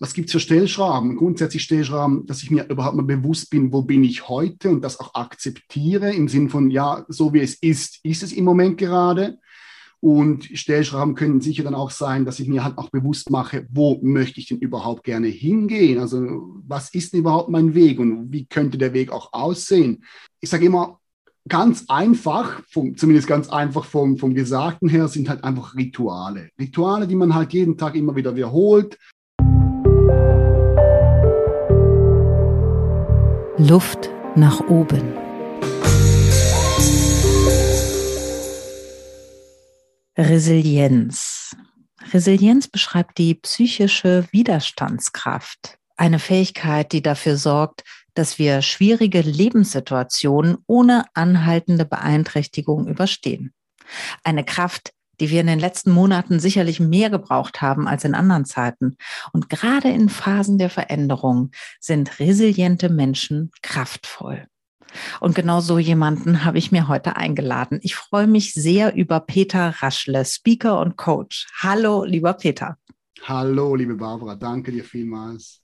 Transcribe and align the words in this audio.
was 0.00 0.14
gibt 0.14 0.28
es 0.28 0.32
für 0.32 0.40
Stellschrauben? 0.40 1.16
Grundsätzlich 1.16 1.62
Stellschrauben, 1.62 2.26
dass 2.26 2.42
ich 2.42 2.50
mir 2.50 2.66
überhaupt 2.68 2.96
mal 2.96 3.02
bewusst 3.04 3.50
bin, 3.50 3.70
wo 3.70 3.82
bin 3.82 4.02
ich 4.02 4.28
heute 4.28 4.70
und 4.70 4.82
das 4.82 4.98
auch 4.98 5.14
akzeptiere 5.14 6.12
im 6.12 6.26
Sinn 6.26 6.48
von, 6.48 6.70
ja, 6.70 7.04
so 7.08 7.34
wie 7.34 7.40
es 7.40 7.54
ist, 7.54 8.00
ist 8.02 8.22
es 8.22 8.32
im 8.32 8.44
Moment 8.44 8.78
gerade. 8.78 9.38
Und 10.00 10.44
Stellschrauben 10.54 11.14
können 11.14 11.42
sicher 11.42 11.64
dann 11.64 11.74
auch 11.74 11.90
sein, 11.90 12.24
dass 12.24 12.40
ich 12.40 12.48
mir 12.48 12.64
halt 12.64 12.78
auch 12.78 12.88
bewusst 12.88 13.28
mache, 13.28 13.66
wo 13.70 14.00
möchte 14.02 14.40
ich 14.40 14.48
denn 14.48 14.58
überhaupt 14.58 15.04
gerne 15.04 15.26
hingehen? 15.26 15.98
Also 15.98 16.18
was 16.66 16.94
ist 16.94 17.12
denn 17.12 17.20
überhaupt 17.20 17.50
mein 17.50 17.74
Weg 17.74 18.00
und 18.00 18.32
wie 18.32 18.46
könnte 18.46 18.78
der 18.78 18.94
Weg 18.94 19.12
auch 19.12 19.34
aussehen? 19.34 20.02
Ich 20.40 20.48
sage 20.48 20.64
immer, 20.64 20.98
ganz 21.46 21.84
einfach, 21.88 22.62
vom, 22.70 22.96
zumindest 22.96 23.28
ganz 23.28 23.50
einfach 23.50 23.84
vom, 23.84 24.16
vom 24.16 24.34
Gesagten 24.34 24.88
her, 24.88 25.08
sind 25.08 25.28
halt 25.28 25.44
einfach 25.44 25.74
Rituale. 25.74 26.48
Rituale, 26.58 27.06
die 27.06 27.16
man 27.16 27.34
halt 27.34 27.52
jeden 27.52 27.76
Tag 27.76 27.94
immer 27.94 28.16
wieder 28.16 28.34
wiederholt. 28.34 28.98
Luft 33.68 34.08
nach 34.36 34.60
oben. 34.68 35.02
Resilienz. 40.16 41.54
Resilienz 42.10 42.68
beschreibt 42.68 43.18
die 43.18 43.34
psychische 43.34 44.26
Widerstandskraft, 44.32 45.76
eine 45.98 46.18
Fähigkeit, 46.18 46.92
die 46.92 47.02
dafür 47.02 47.36
sorgt, 47.36 47.84
dass 48.14 48.38
wir 48.38 48.62
schwierige 48.62 49.20
Lebenssituationen 49.20 50.56
ohne 50.66 51.04
anhaltende 51.12 51.84
Beeinträchtigung 51.84 52.86
überstehen. 52.86 53.52
Eine 54.24 54.44
Kraft, 54.44 54.92
die 55.20 55.30
wir 55.30 55.40
in 55.40 55.46
den 55.46 55.60
letzten 55.60 55.90
Monaten 55.92 56.40
sicherlich 56.40 56.80
mehr 56.80 57.10
gebraucht 57.10 57.60
haben 57.60 57.86
als 57.86 58.04
in 58.04 58.14
anderen 58.14 58.44
Zeiten. 58.44 58.96
Und 59.32 59.48
gerade 59.48 59.88
in 59.88 60.08
Phasen 60.08 60.58
der 60.58 60.70
Veränderung 60.70 61.50
sind 61.78 62.18
resiliente 62.18 62.88
Menschen 62.88 63.52
kraftvoll. 63.62 64.46
Und 65.20 65.34
genau 65.34 65.60
so 65.60 65.78
jemanden 65.78 66.44
habe 66.44 66.58
ich 66.58 66.72
mir 66.72 66.88
heute 66.88 67.16
eingeladen. 67.16 67.78
Ich 67.82 67.94
freue 67.94 68.26
mich 68.26 68.54
sehr 68.54 68.94
über 68.94 69.20
Peter 69.20 69.74
Raschle, 69.78 70.24
Speaker 70.24 70.80
und 70.80 70.96
Coach. 70.96 71.46
Hallo, 71.62 72.04
lieber 72.04 72.32
Peter. 72.32 72.76
Hallo, 73.22 73.74
liebe 73.74 73.94
Barbara. 73.94 74.34
Danke 74.34 74.72
dir 74.72 74.84
vielmals. 74.84 75.59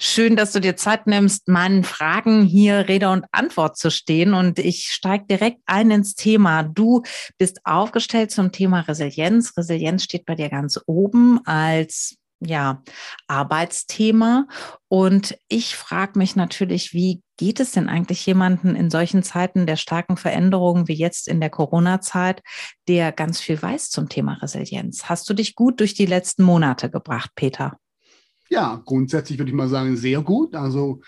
Schön, 0.00 0.36
dass 0.36 0.52
du 0.52 0.60
dir 0.60 0.76
Zeit 0.76 1.08
nimmst, 1.08 1.48
meinen 1.48 1.82
Fragen 1.82 2.44
hier 2.44 2.88
Rede 2.88 3.10
und 3.10 3.24
Antwort 3.32 3.76
zu 3.76 3.90
stehen. 3.90 4.32
Und 4.32 4.60
ich 4.60 4.90
steige 4.92 5.26
direkt 5.26 5.60
ein 5.66 5.90
ins 5.90 6.14
Thema. 6.14 6.62
Du 6.62 7.02
bist 7.36 7.60
aufgestellt 7.64 8.30
zum 8.30 8.52
Thema 8.52 8.80
Resilienz. 8.80 9.56
Resilienz 9.56 10.04
steht 10.04 10.24
bei 10.24 10.36
dir 10.36 10.50
ganz 10.50 10.80
oben 10.86 11.40
als 11.46 12.16
ja, 12.40 12.82
Arbeitsthema. 13.26 14.46
Und 14.86 15.36
ich 15.48 15.74
frage 15.74 16.16
mich 16.16 16.36
natürlich, 16.36 16.92
wie 16.92 17.22
geht 17.36 17.58
es 17.58 17.72
denn 17.72 17.88
eigentlich 17.88 18.24
jemanden 18.24 18.76
in 18.76 18.90
solchen 18.90 19.24
Zeiten 19.24 19.66
der 19.66 19.76
starken 19.76 20.16
Veränderungen 20.16 20.86
wie 20.86 20.94
jetzt 20.94 21.26
in 21.26 21.40
der 21.40 21.50
Corona-Zeit, 21.50 22.42
der 22.86 23.10
ganz 23.10 23.40
viel 23.40 23.60
weiß 23.60 23.90
zum 23.90 24.08
Thema 24.08 24.34
Resilienz? 24.34 25.04
Hast 25.04 25.28
du 25.28 25.34
dich 25.34 25.56
gut 25.56 25.80
durch 25.80 25.94
die 25.94 26.06
letzten 26.06 26.44
Monate 26.44 26.88
gebracht, 26.88 27.30
Peter? 27.34 27.78
Ja, 28.50 28.82
grundsätzlich 28.84 29.38
würde 29.38 29.50
ich 29.50 29.56
mal 29.56 29.68
sagen, 29.68 29.96
sehr 29.96 30.22
gut. 30.22 30.54
Also 30.54 31.00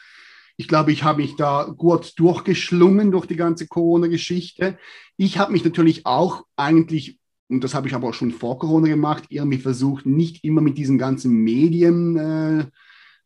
ich 0.56 0.68
glaube, 0.68 0.92
ich 0.92 1.04
habe 1.04 1.22
mich 1.22 1.36
da 1.36 1.64
gut 1.64 2.12
durchgeschlungen 2.18 3.10
durch 3.10 3.26
die 3.26 3.36
ganze 3.36 3.66
Corona-Geschichte. 3.66 4.78
Ich 5.16 5.38
habe 5.38 5.52
mich 5.52 5.64
natürlich 5.64 6.04
auch 6.04 6.44
eigentlich 6.56 7.18
und 7.50 7.64
das 7.64 7.74
habe 7.74 7.88
ich 7.88 7.94
aber 7.94 8.08
auch 8.08 8.14
schon 8.14 8.30
vor 8.30 8.58
Corona 8.58 8.86
gemacht, 8.86 9.24
irgendwie 9.28 9.58
versucht, 9.58 10.06
nicht 10.06 10.44
immer 10.44 10.60
mit 10.60 10.78
diesen 10.78 10.98
ganzen 10.98 11.32
Medien, 11.42 12.16
äh, 12.16 12.66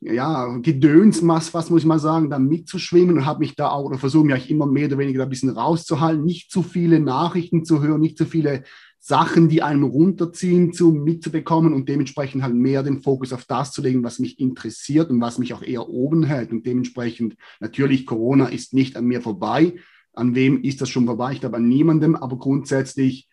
ja, 0.01 0.59
Gedönsmass, 0.59 1.55
was 1.55 1.71
muss 1.71 1.83
ich 1.83 1.87
mal 1.87 1.99
sagen, 1.99 2.31
da 2.31 2.39
mitzuschwimmen 2.39 3.19
und 3.19 3.27
habe 3.27 3.41
mich 3.41 3.55
da 3.55 3.71
auch, 3.71 3.85
oder 3.85 3.99
versuche 3.99 4.27
mich 4.27 4.51
immer 4.51 4.67
mehr 4.67 4.87
oder 4.87 4.99
weniger 4.99 5.19
da 5.19 5.25
ein 5.25 5.31
bisschen 5.31 5.51
rauszuhalten, 5.51 6.25
nicht 6.25 6.51
zu 6.51 6.63
viele 6.63 7.01
Nachrichten 7.01 7.65
zu 7.65 7.83
hören, 7.83 8.01
nicht 8.01 8.19
zu 8.19 8.25
viele 8.27 8.65
Sachen, 9.07 9.51
die 9.51 9.61
einem 9.61 9.85
runterziehen, 9.85 10.73
zu, 10.73 10.91
mitzubekommen 10.91 11.75
und 11.75 11.91
dementsprechend 11.91 12.43
halt 12.43 12.55
mehr 12.55 12.83
den 12.83 13.03
Fokus 13.03 13.35
auf 13.35 13.45
das 13.45 13.71
zu 13.71 13.83
legen, 13.83 14.03
was 14.03 14.19
mich 14.19 14.41
interessiert 14.41 15.11
und 15.11 15.21
was 15.21 15.37
mich 15.37 15.53
auch 15.53 15.63
eher 15.63 15.91
oben 15.91 16.25
hält. 16.25 16.53
Und 16.53 16.65
dementsprechend, 16.65 17.37
natürlich, 17.61 18.07
Corona 18.07 18.47
ist 18.47 18.73
nicht 18.73 18.97
an 18.97 19.05
mir 19.05 19.21
vorbei. 19.21 19.75
An 20.15 20.35
wem 20.35 20.63
ist 20.63 20.81
das 20.81 20.89
schon 20.89 21.05
vorbei? 21.05 21.33
Ich 21.33 21.41
glaube 21.41 21.59
an 21.59 21.69
niemandem, 21.69 22.17
aber 22.17 22.39
grundsätzlich 22.39 23.29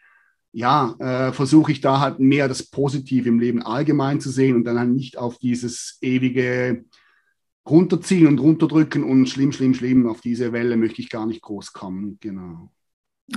ja, 0.51 0.93
äh, 0.99 1.31
versuche 1.31 1.71
ich 1.71 1.79
da 1.79 2.01
halt 2.01 2.19
mehr 2.19 2.49
das 2.49 2.63
Positive 2.63 3.29
im 3.29 3.39
Leben 3.39 3.61
allgemein 3.61 4.19
zu 4.19 4.29
sehen 4.29 4.57
und 4.57 4.65
dann 4.65 4.77
halt 4.77 4.89
nicht 4.89 5.17
auf 5.17 5.37
dieses 5.37 5.99
ewige 6.01 6.83
runterziehen 7.65 8.27
und 8.27 8.41
runterdrücken 8.41 9.05
und 9.05 9.29
schlimm, 9.29 9.53
schlimm, 9.53 9.73
schlimm. 9.73 10.05
Auf 10.05 10.19
diese 10.19 10.51
Welle 10.51 10.75
möchte 10.75 11.01
ich 11.01 11.09
gar 11.09 11.25
nicht 11.25 11.41
groß 11.41 11.71
kommen. 11.71 12.17
Genau. 12.19 12.73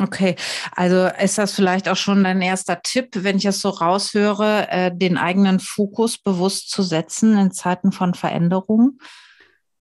Okay, 0.00 0.34
also 0.72 1.08
ist 1.22 1.38
das 1.38 1.52
vielleicht 1.52 1.88
auch 1.88 1.96
schon 1.96 2.24
dein 2.24 2.42
erster 2.42 2.82
Tipp, 2.82 3.10
wenn 3.14 3.36
ich 3.36 3.44
es 3.44 3.60
so 3.60 3.68
raushöre, 3.68 4.68
äh, 4.68 4.96
den 4.96 5.16
eigenen 5.16 5.60
Fokus 5.60 6.18
bewusst 6.18 6.70
zu 6.70 6.82
setzen 6.82 7.36
in 7.38 7.52
Zeiten 7.52 7.92
von 7.92 8.14
Veränderung? 8.14 8.98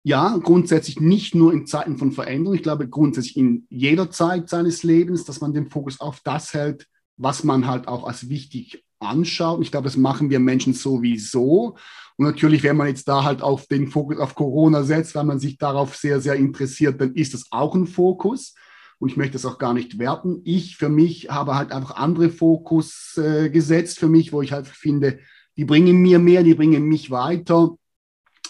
Ja, 0.04 0.38
grundsätzlich 0.40 1.00
nicht 1.00 1.34
nur 1.34 1.52
in 1.52 1.66
Zeiten 1.66 1.98
von 1.98 2.12
Veränderung. 2.12 2.54
Ich 2.54 2.62
glaube 2.62 2.88
grundsätzlich 2.88 3.36
in 3.36 3.66
jeder 3.68 4.10
Zeit 4.10 4.48
seines 4.48 4.84
Lebens, 4.84 5.24
dass 5.24 5.40
man 5.40 5.52
den 5.52 5.68
Fokus 5.68 6.00
auf 6.00 6.20
das 6.22 6.54
hält, 6.54 6.86
was 7.16 7.42
man 7.42 7.66
halt 7.66 7.88
auch 7.88 8.06
als 8.06 8.28
wichtig 8.28 8.84
anschaut. 9.00 9.60
Ich 9.62 9.70
glaube, 9.72 9.84
das 9.84 9.96
machen 9.96 10.30
wir 10.30 10.38
Menschen 10.38 10.74
sowieso. 10.74 11.76
Und 12.16 12.26
natürlich, 12.26 12.62
wenn 12.62 12.76
man 12.76 12.88
jetzt 12.88 13.08
da 13.08 13.24
halt 13.24 13.42
auf 13.42 13.66
den 13.66 13.88
Fokus 13.88 14.18
auf 14.18 14.34
Corona 14.34 14.82
setzt, 14.84 15.14
weil 15.14 15.24
man 15.24 15.40
sich 15.40 15.58
darauf 15.58 15.96
sehr, 15.96 16.20
sehr 16.20 16.34
interessiert, 16.34 17.00
dann 17.00 17.14
ist 17.14 17.34
das 17.34 17.46
auch 17.50 17.74
ein 17.74 17.86
Fokus. 17.86 18.54
Und 18.98 19.10
ich 19.10 19.16
möchte 19.16 19.34
das 19.34 19.46
auch 19.46 19.58
gar 19.58 19.74
nicht 19.74 19.98
werten. 19.98 20.40
Ich 20.44 20.76
für 20.76 20.88
mich 20.88 21.30
habe 21.30 21.54
halt 21.54 21.72
einfach 21.72 21.96
andere 21.96 22.30
Fokus 22.30 23.16
äh, 23.16 23.48
gesetzt 23.50 23.98
für 23.98 24.08
mich, 24.08 24.32
wo 24.32 24.42
ich 24.42 24.52
halt 24.52 24.66
finde, 24.66 25.20
die 25.56 25.64
bringen 25.64 25.96
mir 25.98 26.18
mehr, 26.18 26.42
die 26.42 26.54
bringen 26.54 26.84
mich 26.84 27.10
weiter. 27.10 27.76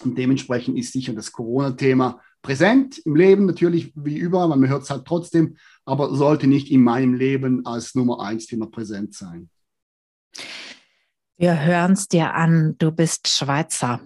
Und 0.05 0.17
dementsprechend 0.17 0.79
ist 0.79 0.93
sicher 0.93 1.13
das 1.13 1.33
Corona-Thema 1.33 2.21
präsent 2.43 2.99
im 2.99 3.17
Leben, 3.17 3.47
natürlich 3.47 3.93
wie 3.95 4.17
überall, 4.17 4.49
man 4.49 4.69
hört 4.69 4.85
es 4.85 4.91
halt 4.91 5.05
trotzdem, 5.05 5.57
aber 5.85 6.15
sollte 6.15 6.47
nicht 6.47 6.71
in 6.71 6.83
meinem 6.83 7.15
Leben 7.15 7.67
als 7.67 7.95
Nummer 7.95 8.21
eins 8.21 8.47
Thema 8.47 8.67
präsent 8.67 9.15
sein. 9.15 9.51
Wir 11.37 11.61
hören 11.65 11.93
es 11.93 12.09
dir 12.09 12.35
an, 12.35 12.77
du 12.79 12.91
bist 12.91 13.29
Schweizer. 13.29 14.01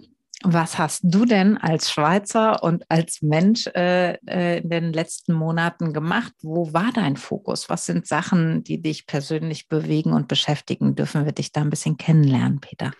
Was 0.45 0.77
hast 0.77 1.01
du 1.03 1.25
denn 1.25 1.57
als 1.57 1.89
Schweizer 1.89 2.63
und 2.63 2.83
als 2.89 3.21
Mensch 3.21 3.67
äh, 3.67 4.17
äh, 4.27 4.59
in 4.59 4.69
den 4.69 4.93
letzten 4.93 5.33
Monaten 5.33 5.93
gemacht? 5.93 6.33
Wo 6.41 6.73
war 6.73 6.91
dein 6.93 7.15
Fokus? 7.15 7.69
Was 7.69 7.85
sind 7.85 8.05
Sachen, 8.07 8.63
die 8.63 8.81
dich 8.81 9.07
persönlich 9.07 9.69
bewegen 9.69 10.11
und 10.11 10.27
beschäftigen? 10.27 10.95
Dürfen 10.95 11.25
wir 11.25 11.31
dich 11.31 11.53
da 11.53 11.61
ein 11.61 11.69
bisschen 11.69 11.97
kennenlernen, 11.97 12.59
Peter? 12.59 12.91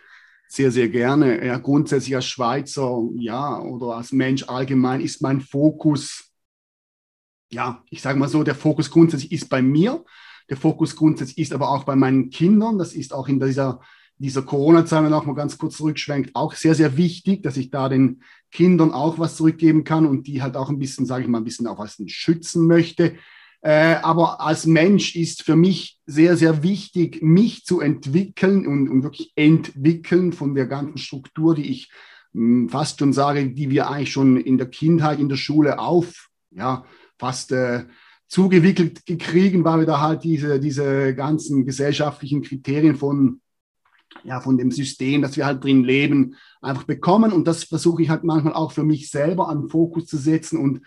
sehr, 0.53 0.71
sehr 0.71 0.87
gerne. 0.89 1.43
Ja, 1.43 1.57
grundsätzlich 1.57 2.15
als 2.15 2.27
Schweizer, 2.27 3.09
ja, 3.15 3.59
oder 3.59 3.97
als 3.97 4.11
Mensch 4.11 4.43
allgemein 4.47 5.01
ist 5.01 5.21
mein 5.21 5.41
Fokus, 5.41 6.31
ja, 7.51 7.83
ich 7.89 8.03
sage 8.03 8.19
mal 8.19 8.29
so, 8.29 8.43
der 8.43 8.53
Fokus 8.53 8.91
grundsätzlich 8.91 9.31
ist 9.31 9.49
bei 9.49 9.63
mir. 9.63 10.05
Der 10.49 10.57
Fokus 10.57 10.95
grundsätzlich 10.95 11.39
ist 11.39 11.53
aber 11.53 11.69
auch 11.69 11.85
bei 11.85 11.95
meinen 11.95 12.29
Kindern. 12.29 12.77
Das 12.77 12.93
ist 12.93 13.13
auch 13.13 13.27
in 13.27 13.39
dieser, 13.39 13.79
dieser 14.17 14.43
Corona-Zeit, 14.43 15.03
wenn 15.03 15.13
auch 15.13 15.25
mal 15.25 15.35
ganz 15.35 15.57
kurz 15.57 15.77
zurückschwenkt, 15.77 16.31
auch 16.35 16.53
sehr, 16.53 16.75
sehr 16.75 16.97
wichtig, 16.97 17.43
dass 17.43 17.57
ich 17.57 17.71
da 17.71 17.89
den 17.89 18.21
Kindern 18.51 18.91
auch 18.91 19.19
was 19.19 19.35
zurückgeben 19.35 19.83
kann 19.83 20.05
und 20.05 20.27
die 20.27 20.41
halt 20.41 20.55
auch 20.55 20.69
ein 20.69 20.79
bisschen, 20.79 21.05
sage 21.05 21.23
ich 21.23 21.29
mal, 21.29 21.39
ein 21.39 21.43
bisschen 21.43 21.67
auch 21.67 21.79
was 21.79 21.97
schützen 22.07 22.67
möchte. 22.67 23.15
Äh, 23.61 23.95
aber 24.03 24.41
als 24.41 24.65
Mensch 24.65 25.15
ist 25.15 25.43
für 25.43 25.55
mich 25.55 25.97
sehr, 26.05 26.35
sehr 26.35 26.63
wichtig, 26.63 27.21
mich 27.21 27.63
zu 27.63 27.79
entwickeln 27.79 28.67
und, 28.67 28.89
und 28.89 29.03
wirklich 29.03 29.31
entwickeln 29.35 30.33
von 30.33 30.53
der 30.53 30.67
ganzen 30.67 30.97
Struktur, 30.97 31.55
die 31.55 31.71
ich 31.71 31.89
mh, 32.33 32.41
hm, 32.63 32.69
fast 32.69 32.99
schon 32.99 33.13
sage, 33.13 33.51
die 33.51 33.69
wir 33.69 33.89
eigentlich 33.89 34.11
schon 34.11 34.37
in 34.37 34.57
der 34.57 34.67
Kindheit, 34.67 35.19
in 35.19 35.29
der 35.29 35.37
Schule 35.37 35.79
auf, 35.79 36.29
ja, 36.51 36.83
fast 37.17 37.53
äh, 37.53 37.85
zugewickelt 38.27 39.05
kriegen, 39.19 39.63
weil 39.63 39.79
wir 39.79 39.85
da 39.85 40.01
halt 40.01 40.23
diese, 40.23 40.59
diese 40.59 41.15
ganzen 41.15 41.65
gesellschaftlichen 41.65 42.41
Kriterien 42.41 42.97
von, 42.97 43.39
ja, 44.23 44.39
von 44.39 44.57
dem 44.57 44.71
System, 44.71 45.21
das 45.21 45.37
wir 45.37 45.45
halt 45.45 45.63
drin 45.63 45.83
leben, 45.83 46.35
einfach 46.61 46.83
bekommen. 46.83 47.31
Und 47.31 47.47
das 47.47 47.63
versuche 47.63 48.03
ich 48.03 48.09
halt 48.09 48.23
manchmal 48.23 48.53
auch 48.53 48.71
für 48.71 48.83
mich 48.83 49.09
selber 49.09 49.49
an 49.49 49.69
Fokus 49.69 50.05
zu 50.05 50.17
setzen 50.17 50.59
und 50.59 50.81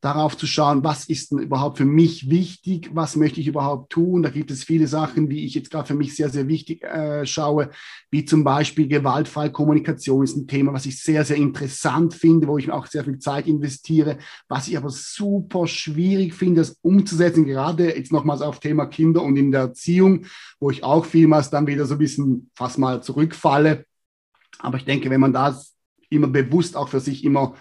darauf 0.00 0.36
zu 0.36 0.46
schauen, 0.46 0.84
was 0.84 1.06
ist 1.06 1.32
denn 1.32 1.40
überhaupt 1.40 1.78
für 1.78 1.84
mich 1.84 2.30
wichtig, 2.30 2.90
was 2.92 3.16
möchte 3.16 3.40
ich 3.40 3.48
überhaupt 3.48 3.90
tun. 3.90 4.22
Da 4.22 4.30
gibt 4.30 4.50
es 4.52 4.62
viele 4.62 4.86
Sachen, 4.86 5.28
die 5.28 5.44
ich 5.44 5.54
jetzt 5.54 5.70
gerade 5.70 5.88
für 5.88 5.94
mich 5.94 6.14
sehr, 6.14 6.28
sehr 6.28 6.46
wichtig 6.46 6.84
äh, 6.84 7.26
schaue, 7.26 7.70
wie 8.10 8.24
zum 8.24 8.44
Beispiel 8.44 8.86
gewaltfreie 8.86 9.50
Kommunikation 9.50 10.22
ist 10.22 10.36
ein 10.36 10.46
Thema, 10.46 10.72
was 10.72 10.86
ich 10.86 11.02
sehr, 11.02 11.24
sehr 11.24 11.36
interessant 11.36 12.14
finde, 12.14 12.46
wo 12.46 12.58
ich 12.58 12.70
auch 12.70 12.86
sehr 12.86 13.02
viel 13.02 13.18
Zeit 13.18 13.48
investiere, 13.48 14.18
was 14.48 14.68
ich 14.68 14.76
aber 14.76 14.90
super 14.90 15.66
schwierig 15.66 16.34
finde, 16.34 16.60
das 16.60 16.78
umzusetzen, 16.82 17.44
gerade 17.44 17.96
jetzt 17.96 18.12
nochmals 18.12 18.40
auf 18.40 18.60
Thema 18.60 18.86
Kinder 18.86 19.22
und 19.22 19.36
in 19.36 19.50
der 19.50 19.62
Erziehung, 19.62 20.26
wo 20.60 20.70
ich 20.70 20.84
auch 20.84 21.04
vielmals 21.04 21.50
dann 21.50 21.66
wieder 21.66 21.86
so 21.86 21.94
ein 21.94 21.98
bisschen 21.98 22.50
fast 22.54 22.78
mal 22.78 23.02
zurückfalle 23.02 23.84
Aber 24.60 24.78
ich 24.78 24.84
denke, 24.84 25.10
wenn 25.10 25.20
man 25.20 25.32
das 25.32 25.74
immer 26.10 26.28
bewusst 26.28 26.76
auch 26.76 26.88
für 26.88 27.00
sich 27.00 27.24
immer 27.24 27.54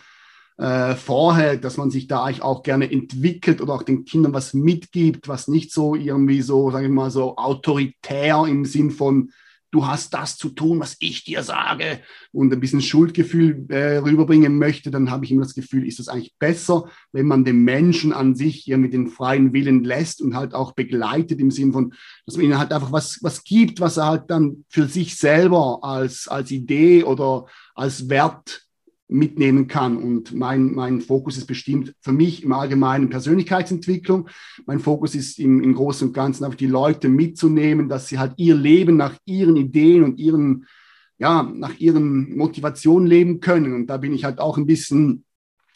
äh, 0.57 0.95
vorhält, 0.95 1.63
dass 1.63 1.77
man 1.77 1.91
sich 1.91 2.07
da 2.07 2.23
eigentlich 2.23 2.41
auch 2.41 2.63
gerne 2.63 2.91
entwickelt 2.91 3.61
oder 3.61 3.73
auch 3.73 3.83
den 3.83 4.05
Kindern 4.05 4.33
was 4.33 4.53
mitgibt, 4.53 5.27
was 5.27 5.47
nicht 5.47 5.71
so 5.71 5.95
irgendwie 5.95 6.41
so, 6.41 6.71
sage 6.71 6.85
ich 6.85 6.91
mal, 6.91 7.11
so 7.11 7.37
autoritär 7.37 8.45
im 8.47 8.65
Sinn 8.65 8.91
von, 8.91 9.31
du 9.71 9.85
hast 9.85 10.13
das 10.13 10.37
zu 10.37 10.49
tun, 10.49 10.79
was 10.79 10.95
ich 10.99 11.23
dir 11.25 11.43
sage 11.43 11.99
und 12.31 12.51
ein 12.51 12.59
bisschen 12.59 12.81
Schuldgefühl 12.81 13.65
äh, 13.69 13.97
rüberbringen 13.97 14.57
möchte, 14.57 14.91
dann 14.91 15.11
habe 15.11 15.25
ich 15.25 15.31
immer 15.31 15.43
das 15.43 15.55
Gefühl, 15.55 15.85
ist 15.85 15.99
es 15.99 16.07
eigentlich 16.07 16.33
besser, 16.39 16.89
wenn 17.11 17.25
man 17.25 17.43
den 17.43 17.63
Menschen 17.63 18.13
an 18.13 18.33
sich 18.33 18.55
hier 18.55 18.77
mit 18.77 18.93
den 18.93 19.07
freien 19.07 19.53
Willen 19.53 19.83
lässt 19.83 20.21
und 20.21 20.35
halt 20.35 20.53
auch 20.53 20.71
begleitet 20.71 21.39
im 21.39 21.51
Sinn 21.51 21.73
von, 21.73 21.93
dass 22.25 22.37
man 22.37 22.45
ihnen 22.45 22.57
halt 22.57 22.71
einfach 22.71 22.91
was, 22.91 23.19
was 23.21 23.43
gibt, 23.43 23.79
was 23.81 23.97
er 23.97 24.07
halt 24.07 24.23
dann 24.29 24.65
für 24.69 24.87
sich 24.87 25.17
selber 25.17 25.79
als, 25.83 26.27
als 26.27 26.49
Idee 26.51 27.03
oder 27.03 27.45
als 27.75 28.09
Wert 28.09 28.66
mitnehmen 29.07 29.67
kann. 29.67 29.97
Und 29.97 30.33
mein, 30.33 30.73
mein 30.73 31.01
Fokus 31.01 31.37
ist 31.37 31.47
bestimmt 31.47 31.93
für 32.01 32.11
mich 32.11 32.43
im 32.43 32.53
Allgemeinen 32.53 33.09
Persönlichkeitsentwicklung. 33.09 34.29
Mein 34.65 34.79
Fokus 34.79 35.15
ist 35.15 35.39
im, 35.39 35.61
im 35.61 35.73
Großen 35.73 36.07
und 36.07 36.13
Ganzen 36.13 36.45
auf 36.45 36.55
die 36.55 36.67
Leute 36.67 37.09
mitzunehmen, 37.09 37.89
dass 37.89 38.07
sie 38.07 38.19
halt 38.19 38.33
ihr 38.37 38.55
Leben 38.55 38.97
nach 38.97 39.15
ihren 39.25 39.55
Ideen 39.55 40.03
und 40.03 40.19
ihren, 40.19 40.65
ja, 41.17 41.43
nach 41.43 41.77
ihren 41.79 42.35
Motivationen 42.35 43.07
leben 43.07 43.39
können. 43.39 43.73
Und 43.73 43.87
da 43.87 43.97
bin 43.97 44.13
ich 44.13 44.25
halt 44.25 44.39
auch 44.39 44.57
ein 44.57 44.67
bisschen 44.67 45.23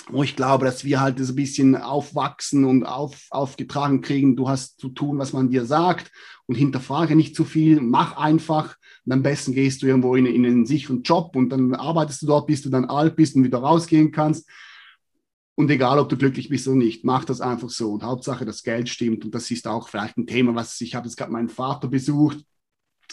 wo 0.09 0.23
ich 0.23 0.35
glaube, 0.35 0.65
dass 0.65 0.83
wir 0.83 0.99
halt 0.99 1.19
so 1.19 1.31
ein 1.31 1.35
bisschen 1.35 1.75
aufwachsen 1.75 2.65
und 2.65 2.85
auf, 2.85 3.27
aufgetragen 3.29 4.01
kriegen, 4.01 4.35
du 4.35 4.49
hast 4.49 4.79
zu 4.79 4.89
tun, 4.89 5.19
was 5.19 5.33
man 5.33 5.49
dir 5.49 5.65
sagt 5.65 6.11
und 6.47 6.55
hinterfrage 6.55 7.15
nicht 7.15 7.35
zu 7.35 7.45
viel, 7.45 7.81
mach 7.81 8.17
einfach 8.17 8.75
und 9.05 9.11
am 9.13 9.23
besten 9.23 9.53
gehst 9.53 9.81
du 9.81 9.87
irgendwo 9.87 10.15
in, 10.15 10.25
in 10.25 10.45
einen 10.45 10.65
sicheren 10.65 11.01
Job 11.01 11.35
und 11.35 11.49
dann 11.49 11.73
arbeitest 11.73 12.21
du 12.21 12.27
dort, 12.27 12.47
bis 12.47 12.61
du 12.61 12.69
dann 12.69 12.85
alt 12.85 13.15
bist 13.15 13.35
und 13.35 13.43
wieder 13.43 13.59
rausgehen 13.59 14.11
kannst. 14.11 14.47
Und 15.55 15.69
egal, 15.69 15.99
ob 15.99 16.09
du 16.09 16.17
glücklich 16.17 16.49
bist 16.49 16.67
oder 16.67 16.77
nicht, 16.77 17.03
mach 17.03 17.25
das 17.25 17.41
einfach 17.41 17.69
so. 17.69 17.91
Und 17.93 18.03
Hauptsache, 18.03 18.45
das 18.45 18.63
Geld 18.63 18.89
stimmt. 18.89 19.25
Und 19.25 19.35
das 19.35 19.51
ist 19.51 19.67
auch 19.67 19.89
vielleicht 19.89 20.17
ein 20.17 20.27
Thema, 20.27 20.55
was 20.55 20.79
ich 20.81 20.95
habe 20.95 21.07
jetzt 21.07 21.17
gerade 21.17 21.31
meinen 21.31 21.49
Vater 21.49 21.87
besucht. 21.87 22.43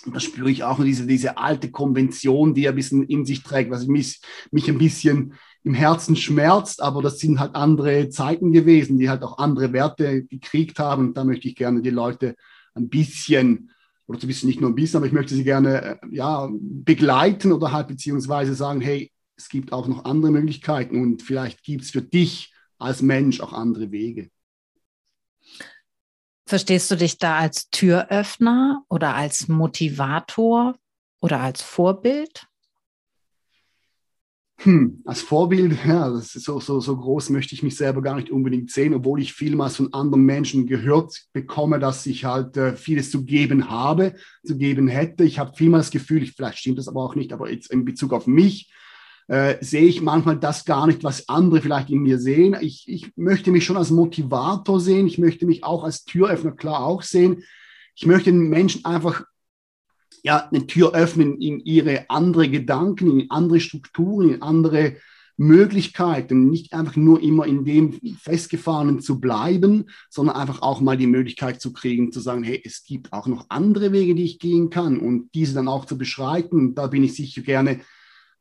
Und 0.07 0.15
da 0.15 0.21
spüre 0.21 0.51
ich 0.51 0.63
auch 0.63 0.83
diese, 0.83 1.07
diese 1.07 1.37
alte 1.37 1.71
Konvention, 1.71 2.55
die 2.55 2.67
er 2.67 2.73
ein 2.73 2.77
bisschen 2.77 3.03
in 3.05 3.25
sich 3.25 3.43
trägt, 3.43 3.71
was 3.71 3.87
mich, 3.87 4.21
mich 4.51 4.69
ein 4.69 4.79
bisschen 4.79 5.35
im 5.65 5.75
Herzen 5.75 6.17
schmerzt. 6.17 6.83
Aber 6.83 7.03
das 7.03 7.19
sind 7.19 7.41
halt 7.41 7.55
andere 7.55 8.09
Zeiten 8.09 8.53
gewesen, 8.53 8.99
die 8.99 9.11
halt 9.11 9.23
auch 9.23 9.39
andere 9.39 9.73
Werte 9.73 10.25
gekriegt 10.25 10.79
haben. 10.79 11.09
Und 11.09 11.17
da 11.17 11.25
möchte 11.25 11.49
ich 11.49 11.57
gerne 11.57 11.83
die 11.83 11.91
Leute 11.91 12.35
ein 12.75 12.89
bisschen 12.89 13.71
oder 14.09 14.19
zumindest 14.19 14.45
nicht 14.45 14.61
nur 14.61 14.71
ein 14.71 14.75
bisschen, 14.75 14.99
aber 14.99 15.07
ich 15.07 15.13
möchte 15.13 15.35
sie 15.35 15.45
gerne 15.45 15.83
äh, 15.83 15.97
ja, 16.11 16.49
begleiten 16.51 17.53
oder 17.53 17.73
halt 17.73 17.89
beziehungsweise 17.89 18.55
sagen, 18.55 18.81
hey, 18.81 19.13
es 19.37 19.49
gibt 19.49 19.73
auch 19.73 19.87
noch 19.87 20.05
andere 20.05 20.33
Möglichkeiten 20.33 21.01
und 21.03 21.23
vielleicht 21.23 21.63
gibt 21.63 21.85
es 21.85 21.91
für 21.91 22.03
dich 22.03 22.53
als 22.79 23.03
Mensch 23.03 23.41
auch 23.41 23.53
andere 23.53 23.93
Wege. 23.93 24.31
Verstehst 26.47 26.91
du 26.91 26.97
dich 26.97 27.19
da 27.19 27.39
als 27.39 27.69
Türöffner 27.69 28.83
oder 28.89 29.15
als 29.15 29.49
Motivator 29.49 30.77
oder 31.21 31.41
als 31.41 31.61
Vorbild? 31.61 32.48
Hm, 34.61 35.03
als 35.05 35.23
Vorbild, 35.23 35.79
ja, 35.87 36.11
so, 36.17 36.59
so, 36.59 36.81
so 36.81 36.97
groß 36.97 37.31
möchte 37.31 37.55
ich 37.55 37.63
mich 37.63 37.77
selber 37.77 38.03
gar 38.03 38.17
nicht 38.17 38.31
unbedingt 38.31 38.73
sehen, 38.73 38.93
obwohl 38.93 39.21
ich 39.21 39.33
vielmals 39.33 39.77
von 39.77 39.93
anderen 39.93 40.25
Menschen 40.25 40.67
gehört 40.67 41.27
bekomme, 41.33 41.79
dass 41.79 42.05
ich 42.07 42.25
halt 42.25 42.57
äh, 42.57 42.75
vieles 42.75 43.11
zu 43.11 43.25
geben 43.25 43.71
habe, 43.71 44.15
zu 44.45 44.57
geben 44.59 44.89
hätte. 44.89 45.23
Ich 45.23 45.39
habe 45.39 45.53
vielmals 45.55 45.87
das 45.87 45.93
Gefühl, 45.93 46.27
vielleicht 46.27 46.59
stimmt 46.59 46.79
das 46.79 46.89
aber 46.89 47.05
auch 47.05 47.15
nicht, 47.15 47.33
aber 47.33 47.51
jetzt 47.51 47.71
in 47.71 47.85
Bezug 47.85 48.13
auf 48.13 48.27
mich, 48.27 48.73
äh, 49.29 49.57
sehe 49.61 49.85
ich 49.85 50.03
manchmal 50.03 50.39
das 50.39 50.65
gar 50.65 50.89
nicht, 50.89 51.05
was 51.05 51.29
andere 51.29 51.61
vielleicht 51.61 51.91
in 51.91 52.03
mir 52.03 52.19
sehen. 52.19 52.57
Ich, 52.61 52.89
ich 52.89 53.13
möchte 53.15 53.53
mich 53.53 53.65
schon 53.65 53.77
als 53.77 53.91
Motivator 53.91 54.81
sehen, 54.81 55.07
ich 55.07 55.19
möchte 55.19 55.47
mich 55.47 55.63
auch 55.63 55.85
als 55.85 56.05
Türöffner 56.05 56.53
klar 56.53 56.85
auch 56.85 57.03
sehen. 57.03 57.45
Ich 57.95 58.07
möchte 58.07 58.33
den 58.33 58.49
Menschen 58.49 58.85
einfach 58.85 59.25
ja, 60.23 60.49
eine 60.51 60.67
Tür 60.67 60.95
öffnen 60.95 61.41
in 61.41 61.61
ihre 61.61 62.09
andere 62.09 62.49
Gedanken, 62.49 63.21
in 63.21 63.31
andere 63.31 63.61
Strukturen, 63.61 64.35
in 64.35 64.43
andere 64.43 64.97
Möglichkeiten, 65.39 66.51
nicht 66.51 66.73
einfach 66.73 66.97
nur 66.97 67.23
immer 67.23 67.47
in 67.47 67.65
dem 67.65 67.93
Festgefahrenen 68.21 69.01
zu 69.01 69.21
bleiben, 69.21 69.87
sondern 70.11 70.35
einfach 70.35 70.63
auch 70.63 70.81
mal 70.81 70.97
die 70.97 71.07
Möglichkeit 71.07 71.61
zu 71.61 71.73
kriegen, 71.73 72.11
zu 72.11 72.19
sagen, 72.19 72.43
hey, 72.43 72.61
es 72.65 72.83
gibt 72.85 73.13
auch 73.13 73.29
noch 73.29 73.47
andere 73.49 73.93
Wege, 73.93 74.17
die 74.17 74.25
ich 74.25 74.41
gehen 74.41 74.69
kann 74.69 74.99
und 74.99 75.31
diese 75.35 75.55
dann 75.55 75.69
auch 75.69 75.85
zu 75.85 75.97
beschreiten. 75.97 76.75
Da 76.75 76.89
bin 76.89 77.05
ich 77.05 77.15
sicher 77.15 77.43
gerne, 77.43 77.81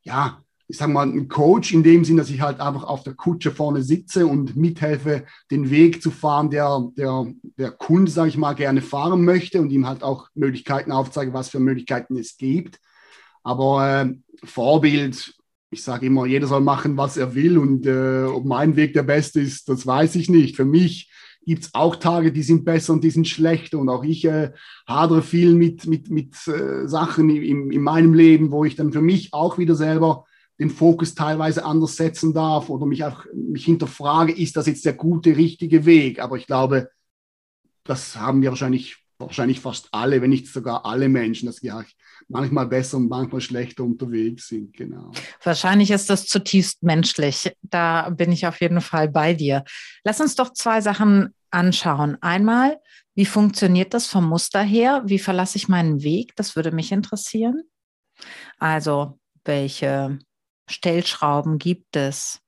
ja, 0.01 0.43
ich 0.69 0.77
sage 0.77 0.91
mal, 0.91 1.07
ein 1.07 1.29
Coach 1.29 1.73
in 1.73 1.83
dem 1.83 2.03
Sinn, 2.03 2.17
dass 2.17 2.29
ich 2.29 2.41
halt 2.41 2.59
einfach 2.59 2.83
auf 2.83 3.03
der 3.03 3.13
Kutsche 3.13 3.51
vorne 3.51 3.83
sitze 3.83 4.27
und 4.27 4.55
mithelfe, 4.57 5.23
den 5.49 5.69
Weg 5.69 6.01
zu 6.01 6.11
fahren, 6.11 6.49
der 6.49 6.89
der, 6.97 7.27
der 7.57 7.71
Kunde, 7.71 8.11
sage 8.11 8.29
ich 8.29 8.37
mal, 8.37 8.53
gerne 8.53 8.81
fahren 8.81 9.23
möchte 9.23 9.61
und 9.61 9.71
ihm 9.71 9.87
halt 9.87 10.03
auch 10.03 10.27
Möglichkeiten 10.35 10.91
aufzeige, 10.91 11.33
was 11.33 11.49
für 11.49 11.59
Möglichkeiten 11.59 12.17
es 12.17 12.37
gibt. 12.37 12.79
Aber 13.43 14.01
äh, 14.01 14.13
Vorbild, 14.43 15.35
ich 15.69 15.83
sage 15.83 16.07
immer, 16.07 16.25
jeder 16.25 16.47
soll 16.47 16.61
machen, 16.61 16.97
was 16.97 17.15
er 17.15 17.33
will 17.33 17.57
und 17.57 17.85
äh, 17.85 18.25
ob 18.25 18.45
mein 18.45 18.75
Weg 18.75 18.93
der 18.93 19.03
beste 19.03 19.39
ist, 19.39 19.69
das 19.69 19.87
weiß 19.87 20.15
ich 20.15 20.29
nicht. 20.29 20.57
Für 20.57 20.65
mich 20.65 21.09
gibt 21.45 21.63
es 21.63 21.73
auch 21.73 21.95
Tage, 21.95 22.33
die 22.33 22.43
sind 22.43 22.65
besser 22.65 22.91
und 22.91 23.05
die 23.05 23.09
sind 23.09 23.25
schlechter. 23.25 23.79
Und 23.79 23.87
auch 23.87 24.03
ich 24.03 24.25
äh, 24.25 24.51
hadere 24.85 25.21
viel 25.21 25.55
mit, 25.55 25.87
mit, 25.87 26.09
mit 26.09 26.35
äh, 26.47 26.87
Sachen 26.87 27.29
in, 27.29 27.71
in 27.71 27.81
meinem 27.81 28.13
Leben, 28.13 28.51
wo 28.51 28.65
ich 28.65 28.75
dann 28.75 28.91
für 28.91 29.01
mich 29.01 29.33
auch 29.33 29.57
wieder 29.57 29.75
selber 29.75 30.25
den 30.59 30.69
Fokus 30.69 31.13
teilweise 31.13 31.63
anders 31.63 31.95
setzen 31.95 32.33
darf 32.33 32.69
oder 32.69 32.85
mich 32.85 33.03
auch 33.03 33.25
mich 33.33 33.65
hinterfrage, 33.65 34.33
ist 34.33 34.57
das 34.57 34.67
jetzt 34.67 34.85
der 34.85 34.93
gute, 34.93 35.35
richtige 35.37 35.85
Weg? 35.85 36.19
Aber 36.19 36.37
ich 36.37 36.47
glaube, 36.47 36.89
das 37.83 38.15
haben 38.15 38.41
wir 38.41 38.49
wahrscheinlich, 38.49 38.97
wahrscheinlich 39.19 39.59
fast 39.59 39.89
alle, 39.91 40.21
wenn 40.21 40.31
nicht 40.31 40.47
sogar 40.47 40.85
alle 40.85 41.09
Menschen, 41.09 41.45
dass 41.45 41.61
wir 41.61 41.85
manchmal 42.27 42.67
besser 42.67 42.97
und 42.97 43.07
manchmal 43.07 43.41
schlechter 43.41 43.83
unterwegs 43.83 44.47
sind. 44.47 44.73
Genau. 44.75 45.11
Wahrscheinlich 45.43 45.91
ist 45.91 46.09
das 46.09 46.25
zutiefst 46.25 46.83
menschlich. 46.83 47.51
Da 47.61 48.09
bin 48.09 48.31
ich 48.31 48.47
auf 48.47 48.59
jeden 48.59 48.81
Fall 48.81 49.09
bei 49.09 49.33
dir. 49.33 49.63
Lass 50.03 50.19
uns 50.19 50.35
doch 50.35 50.53
zwei 50.53 50.81
Sachen 50.81 51.33
anschauen. 51.51 52.17
Einmal, 52.21 52.79
wie 53.15 53.25
funktioniert 53.25 53.93
das 53.93 54.07
vom 54.07 54.27
Muster 54.27 54.61
her? 54.61 55.03
Wie 55.05 55.19
verlasse 55.19 55.57
ich 55.57 55.67
meinen 55.67 56.03
Weg? 56.03 56.35
Das 56.35 56.55
würde 56.55 56.71
mich 56.71 56.91
interessieren. 56.91 57.63
Also, 58.59 59.19
welche 59.45 60.19
Stellschrauben 60.69 61.57
gibt 61.57 61.95
es? 61.95 62.41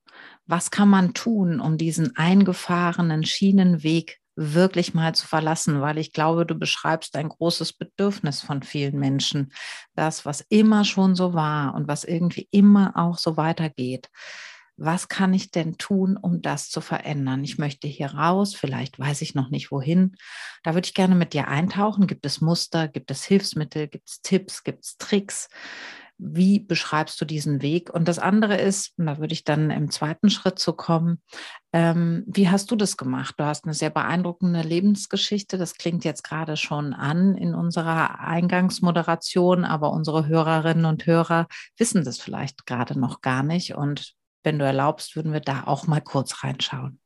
Was 0.46 0.70
kann 0.70 0.88
man 0.88 1.14
tun, 1.14 1.60
um 1.60 1.78
diesen 1.78 2.16
eingefahrenen 2.16 3.24
Schienenweg 3.24 4.20
wirklich 4.40 4.94
mal 4.94 5.14
zu 5.14 5.26
verlassen, 5.26 5.80
weil 5.80 5.98
ich 5.98 6.12
glaube, 6.12 6.46
du 6.46 6.54
beschreibst 6.54 7.14
ein 7.16 7.28
großes 7.28 7.74
Bedürfnis 7.74 8.40
von 8.40 8.62
vielen 8.62 8.98
Menschen. 8.98 9.52
Das, 9.94 10.24
was 10.24 10.40
immer 10.48 10.84
schon 10.84 11.14
so 11.14 11.34
war 11.34 11.74
und 11.74 11.88
was 11.88 12.04
irgendwie 12.04 12.48
immer 12.50 12.92
auch 12.96 13.18
so 13.18 13.36
weitergeht. 13.36 14.08
Was 14.76 15.08
kann 15.08 15.34
ich 15.34 15.50
denn 15.50 15.76
tun, 15.76 16.16
um 16.16 16.40
das 16.40 16.70
zu 16.70 16.80
verändern? 16.80 17.44
Ich 17.44 17.58
möchte 17.58 17.86
hier 17.86 18.14
raus, 18.14 18.54
vielleicht 18.54 18.98
weiß 18.98 19.20
ich 19.20 19.34
noch 19.34 19.50
nicht 19.50 19.70
wohin. 19.70 20.16
Da 20.62 20.72
würde 20.72 20.86
ich 20.86 20.94
gerne 20.94 21.14
mit 21.14 21.34
dir 21.34 21.48
eintauchen. 21.48 22.06
Gibt 22.06 22.24
es 22.24 22.40
Muster, 22.40 22.88
gibt 22.88 23.10
es 23.10 23.24
Hilfsmittel, 23.24 23.88
gibt 23.88 24.08
es 24.08 24.22
Tipps, 24.22 24.64
gibt 24.64 24.86
es 24.86 24.96
Tricks? 24.96 25.50
Wie 26.22 26.60
beschreibst 26.60 27.20
du 27.20 27.24
diesen 27.24 27.62
Weg? 27.62 27.90
Und 27.90 28.06
das 28.06 28.18
andere 28.18 28.56
ist, 28.56 28.92
und 28.98 29.06
da 29.06 29.18
würde 29.18 29.32
ich 29.32 29.44
dann 29.44 29.70
im 29.70 29.90
zweiten 29.90 30.28
Schritt 30.28 30.58
zu 30.58 30.74
kommen, 30.74 31.22
ähm, 31.72 32.24
wie 32.26 32.48
hast 32.48 32.70
du 32.70 32.76
das 32.76 32.96
gemacht? 32.96 33.36
Du 33.38 33.44
hast 33.44 33.64
eine 33.64 33.74
sehr 33.74 33.90
beeindruckende 33.90 34.60
Lebensgeschichte. 34.60 35.56
Das 35.56 35.74
klingt 35.74 36.04
jetzt 36.04 36.22
gerade 36.22 36.56
schon 36.56 36.92
an 36.92 37.36
in 37.36 37.54
unserer 37.54 38.20
Eingangsmoderation, 38.20 39.64
aber 39.64 39.92
unsere 39.92 40.26
Hörerinnen 40.26 40.84
und 40.84 41.06
Hörer 41.06 41.46
wissen 41.78 42.04
das 42.04 42.18
vielleicht 42.18 42.66
gerade 42.66 42.98
noch 42.98 43.22
gar 43.22 43.42
nicht. 43.42 43.74
Und 43.74 44.14
wenn 44.42 44.58
du 44.58 44.64
erlaubst, 44.64 45.16
würden 45.16 45.32
wir 45.32 45.40
da 45.40 45.64
auch 45.64 45.86
mal 45.86 46.00
kurz 46.00 46.44
reinschauen. 46.44 47.00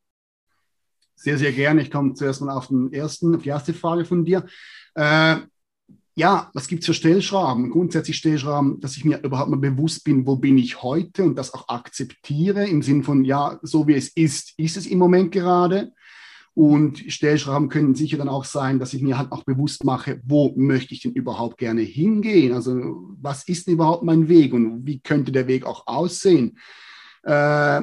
Sehr, 1.14 1.38
sehr 1.38 1.52
gerne. 1.52 1.82
Ich 1.82 1.90
komme 1.90 2.14
zuerst 2.14 2.42
mal 2.42 2.54
auf, 2.54 2.68
den 2.68 2.92
ersten, 2.92 3.36
auf 3.36 3.42
die 3.42 3.48
erste 3.48 3.72
Frage 3.74 4.04
von 4.04 4.24
dir. 4.24 4.44
Äh, 4.94 5.36
ja, 6.16 6.50
was 6.54 6.68
gibt 6.68 6.82
es 6.82 6.86
für 6.86 6.94
Stellschrauben? 6.94 7.70
Grundsätzlich 7.70 8.16
Stellschrauben, 8.16 8.80
dass 8.80 8.96
ich 8.96 9.04
mir 9.04 9.22
überhaupt 9.22 9.50
mal 9.50 9.56
bewusst 9.56 10.04
bin, 10.04 10.26
wo 10.26 10.36
bin 10.36 10.56
ich 10.58 10.82
heute 10.82 11.24
und 11.24 11.36
das 11.36 11.52
auch 11.52 11.68
akzeptiere 11.68 12.66
im 12.68 12.82
Sinn 12.82 13.02
von, 13.02 13.24
ja, 13.24 13.58
so 13.62 13.88
wie 13.88 13.94
es 13.94 14.08
ist, 14.08 14.54
ist 14.56 14.76
es 14.76 14.86
im 14.86 14.98
Moment 14.98 15.32
gerade. 15.32 15.92
Und 16.54 17.00
Stellschrauben 17.08 17.68
können 17.68 17.96
sicher 17.96 18.16
dann 18.16 18.28
auch 18.28 18.44
sein, 18.44 18.78
dass 18.78 18.94
ich 18.94 19.02
mir 19.02 19.18
halt 19.18 19.32
auch 19.32 19.42
bewusst 19.42 19.82
mache, 19.82 20.20
wo 20.24 20.54
möchte 20.56 20.94
ich 20.94 21.02
denn 21.02 21.12
überhaupt 21.12 21.58
gerne 21.58 21.80
hingehen? 21.80 22.52
Also 22.52 22.74
was 23.20 23.48
ist 23.48 23.66
denn 23.66 23.74
überhaupt 23.74 24.04
mein 24.04 24.28
Weg 24.28 24.54
und 24.54 24.86
wie 24.86 25.00
könnte 25.00 25.32
der 25.32 25.48
Weg 25.48 25.66
auch 25.66 25.88
aussehen? 25.88 26.58
Äh, 27.24 27.82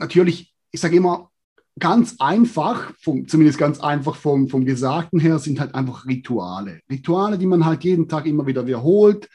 natürlich, 0.00 0.52
ich 0.72 0.80
sage 0.80 0.96
immer, 0.96 1.29
ganz 1.78 2.16
einfach, 2.18 2.92
vom, 3.00 3.26
zumindest 3.26 3.58
ganz 3.58 3.80
einfach 3.80 4.16
vom, 4.16 4.48
vom 4.48 4.64
Gesagten 4.64 5.20
her, 5.20 5.38
sind 5.38 5.60
halt 5.60 5.74
einfach 5.74 6.06
Rituale. 6.06 6.80
Rituale, 6.90 7.38
die 7.38 7.46
man 7.46 7.64
halt 7.64 7.84
jeden 7.84 8.08
Tag 8.08 8.26
immer 8.26 8.46
wieder 8.46 8.66
wiederholt, 8.66 9.28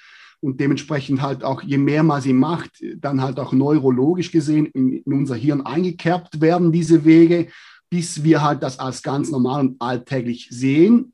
und 0.46 0.60
dementsprechend 0.60 1.24
halt 1.24 1.44
auch, 1.44 1.64
je 1.64 1.80
mehr 1.80 2.04
man 2.04 2.22
sie 2.22 2.34
macht, 2.34 2.72
dann 2.98 3.22
halt 3.22 3.40
auch 3.40 3.52
neurologisch 3.52 4.32
gesehen 4.32 4.68
in, 4.68 4.94
in 4.94 5.14
unser 5.14 5.36
Hirn 5.36 5.66
eingekerbt 5.66 6.40
werden, 6.40 6.72
diese 6.72 7.04
Wege, 7.04 7.48
bis 7.90 8.24
wir 8.24 8.44
halt 8.44 8.62
das 8.62 8.78
als 8.78 9.02
ganz 9.02 9.32
normal 9.32 9.62
und 9.62 9.82
alltäglich 9.82 10.48
sehen. 10.52 11.14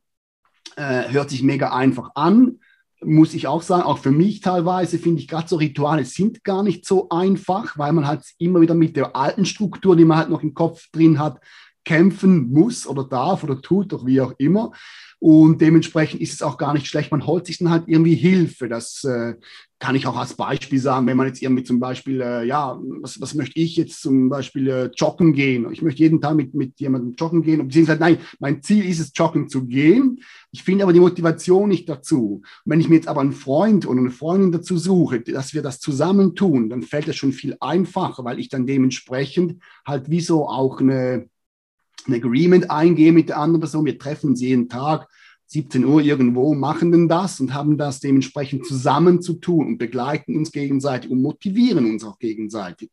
Äh, 0.75 1.09
hört 1.09 1.29
sich 1.29 1.43
mega 1.43 1.73
einfach 1.73 2.09
an, 2.15 2.59
muss 3.03 3.33
ich 3.33 3.47
auch 3.47 3.61
sagen, 3.61 3.83
auch 3.83 3.97
für 3.97 4.11
mich 4.11 4.41
teilweise 4.41 4.99
finde 4.99 5.21
ich 5.21 5.27
gerade 5.27 5.47
so 5.47 5.55
Rituale 5.55 6.05
sind 6.05 6.43
gar 6.43 6.63
nicht 6.63 6.85
so 6.85 7.09
einfach, 7.09 7.77
weil 7.77 7.93
man 7.93 8.07
halt 8.07 8.23
immer 8.37 8.61
wieder 8.61 8.75
mit 8.75 8.95
der 8.95 9.15
alten 9.15 9.45
Struktur, 9.45 9.95
die 9.95 10.05
man 10.05 10.17
halt 10.17 10.29
noch 10.29 10.43
im 10.43 10.53
Kopf 10.53 10.87
drin 10.91 11.17
hat, 11.17 11.39
kämpfen 11.83 12.51
muss 12.51 12.85
oder 12.85 13.03
darf 13.03 13.43
oder 13.43 13.59
tut, 13.61 13.91
doch 13.91 14.05
wie 14.05 14.21
auch 14.21 14.33
immer. 14.37 14.71
Und 15.23 15.61
dementsprechend 15.61 16.19
ist 16.19 16.33
es 16.33 16.41
auch 16.41 16.57
gar 16.57 16.73
nicht 16.73 16.87
schlecht. 16.87 17.11
Man 17.11 17.27
holt 17.27 17.45
sich 17.45 17.59
dann 17.59 17.69
halt 17.69 17.83
irgendwie 17.85 18.15
Hilfe. 18.15 18.67
Das 18.67 19.03
äh, 19.03 19.35
kann 19.77 19.93
ich 19.93 20.07
auch 20.07 20.17
als 20.17 20.33
Beispiel 20.33 20.79
sagen, 20.79 21.05
wenn 21.05 21.15
man 21.15 21.27
jetzt 21.27 21.43
irgendwie 21.43 21.63
zum 21.63 21.79
Beispiel, 21.79 22.21
äh, 22.21 22.43
ja, 22.43 22.79
was, 23.01 23.21
was 23.21 23.35
möchte 23.35 23.59
ich 23.59 23.75
jetzt 23.75 24.01
zum 24.01 24.29
Beispiel 24.29 24.67
äh, 24.67 24.89
joggen 24.97 25.33
gehen? 25.33 25.71
Ich 25.71 25.83
möchte 25.83 26.01
jeden 26.01 26.21
Tag 26.21 26.33
mit, 26.33 26.55
mit 26.55 26.79
jemandem 26.79 27.13
joggen 27.13 27.43
gehen. 27.43 27.67
Beziehungsweise, 27.67 27.99
nein, 27.99 28.17
mein 28.39 28.63
Ziel 28.63 28.83
ist 28.83 28.99
es, 28.99 29.11
joggen 29.13 29.47
zu 29.47 29.67
gehen. 29.67 30.21
Ich 30.51 30.63
finde 30.63 30.85
aber 30.85 30.93
die 30.93 30.99
Motivation 30.99 31.69
nicht 31.69 31.87
dazu. 31.87 32.41
Und 32.65 32.71
wenn 32.71 32.81
ich 32.81 32.89
mir 32.89 32.95
jetzt 32.95 33.07
aber 33.07 33.21
einen 33.21 33.33
Freund 33.33 33.87
oder 33.87 33.99
eine 33.99 34.09
Freundin 34.09 34.51
dazu 34.51 34.79
suche, 34.79 35.21
dass 35.21 35.53
wir 35.53 35.61
das 35.61 35.79
zusammen 35.79 36.33
tun, 36.33 36.67
dann 36.67 36.81
fällt 36.81 37.07
das 37.07 37.15
schon 37.15 37.31
viel 37.31 37.55
einfacher, 37.59 38.25
weil 38.25 38.39
ich 38.39 38.49
dann 38.49 38.65
dementsprechend 38.65 39.61
halt 39.85 40.09
wie 40.09 40.21
so 40.21 40.47
auch 40.47 40.79
eine, 40.79 41.27
ein 42.07 42.13
Agreement 42.13 42.69
eingehe 42.69 43.11
mit 43.11 43.29
der 43.29 43.37
anderen 43.37 43.61
Person. 43.61 43.85
Wir 43.85 43.97
treffen 43.97 44.31
uns 44.31 44.41
jeden 44.41 44.69
Tag, 44.69 45.07
17 45.47 45.83
Uhr 45.83 46.01
irgendwo, 46.01 46.53
machen 46.53 46.93
denn 46.93 47.09
das 47.09 47.41
und 47.41 47.53
haben 47.53 47.77
das 47.77 47.99
dementsprechend 47.99 48.65
zusammen 48.65 49.21
zu 49.21 49.33
tun 49.33 49.67
und 49.67 49.77
begleiten 49.77 50.37
uns 50.37 50.51
gegenseitig 50.51 51.11
und 51.11 51.21
motivieren 51.21 51.85
uns 51.85 52.05
auch 52.05 52.19
gegenseitig. 52.19 52.89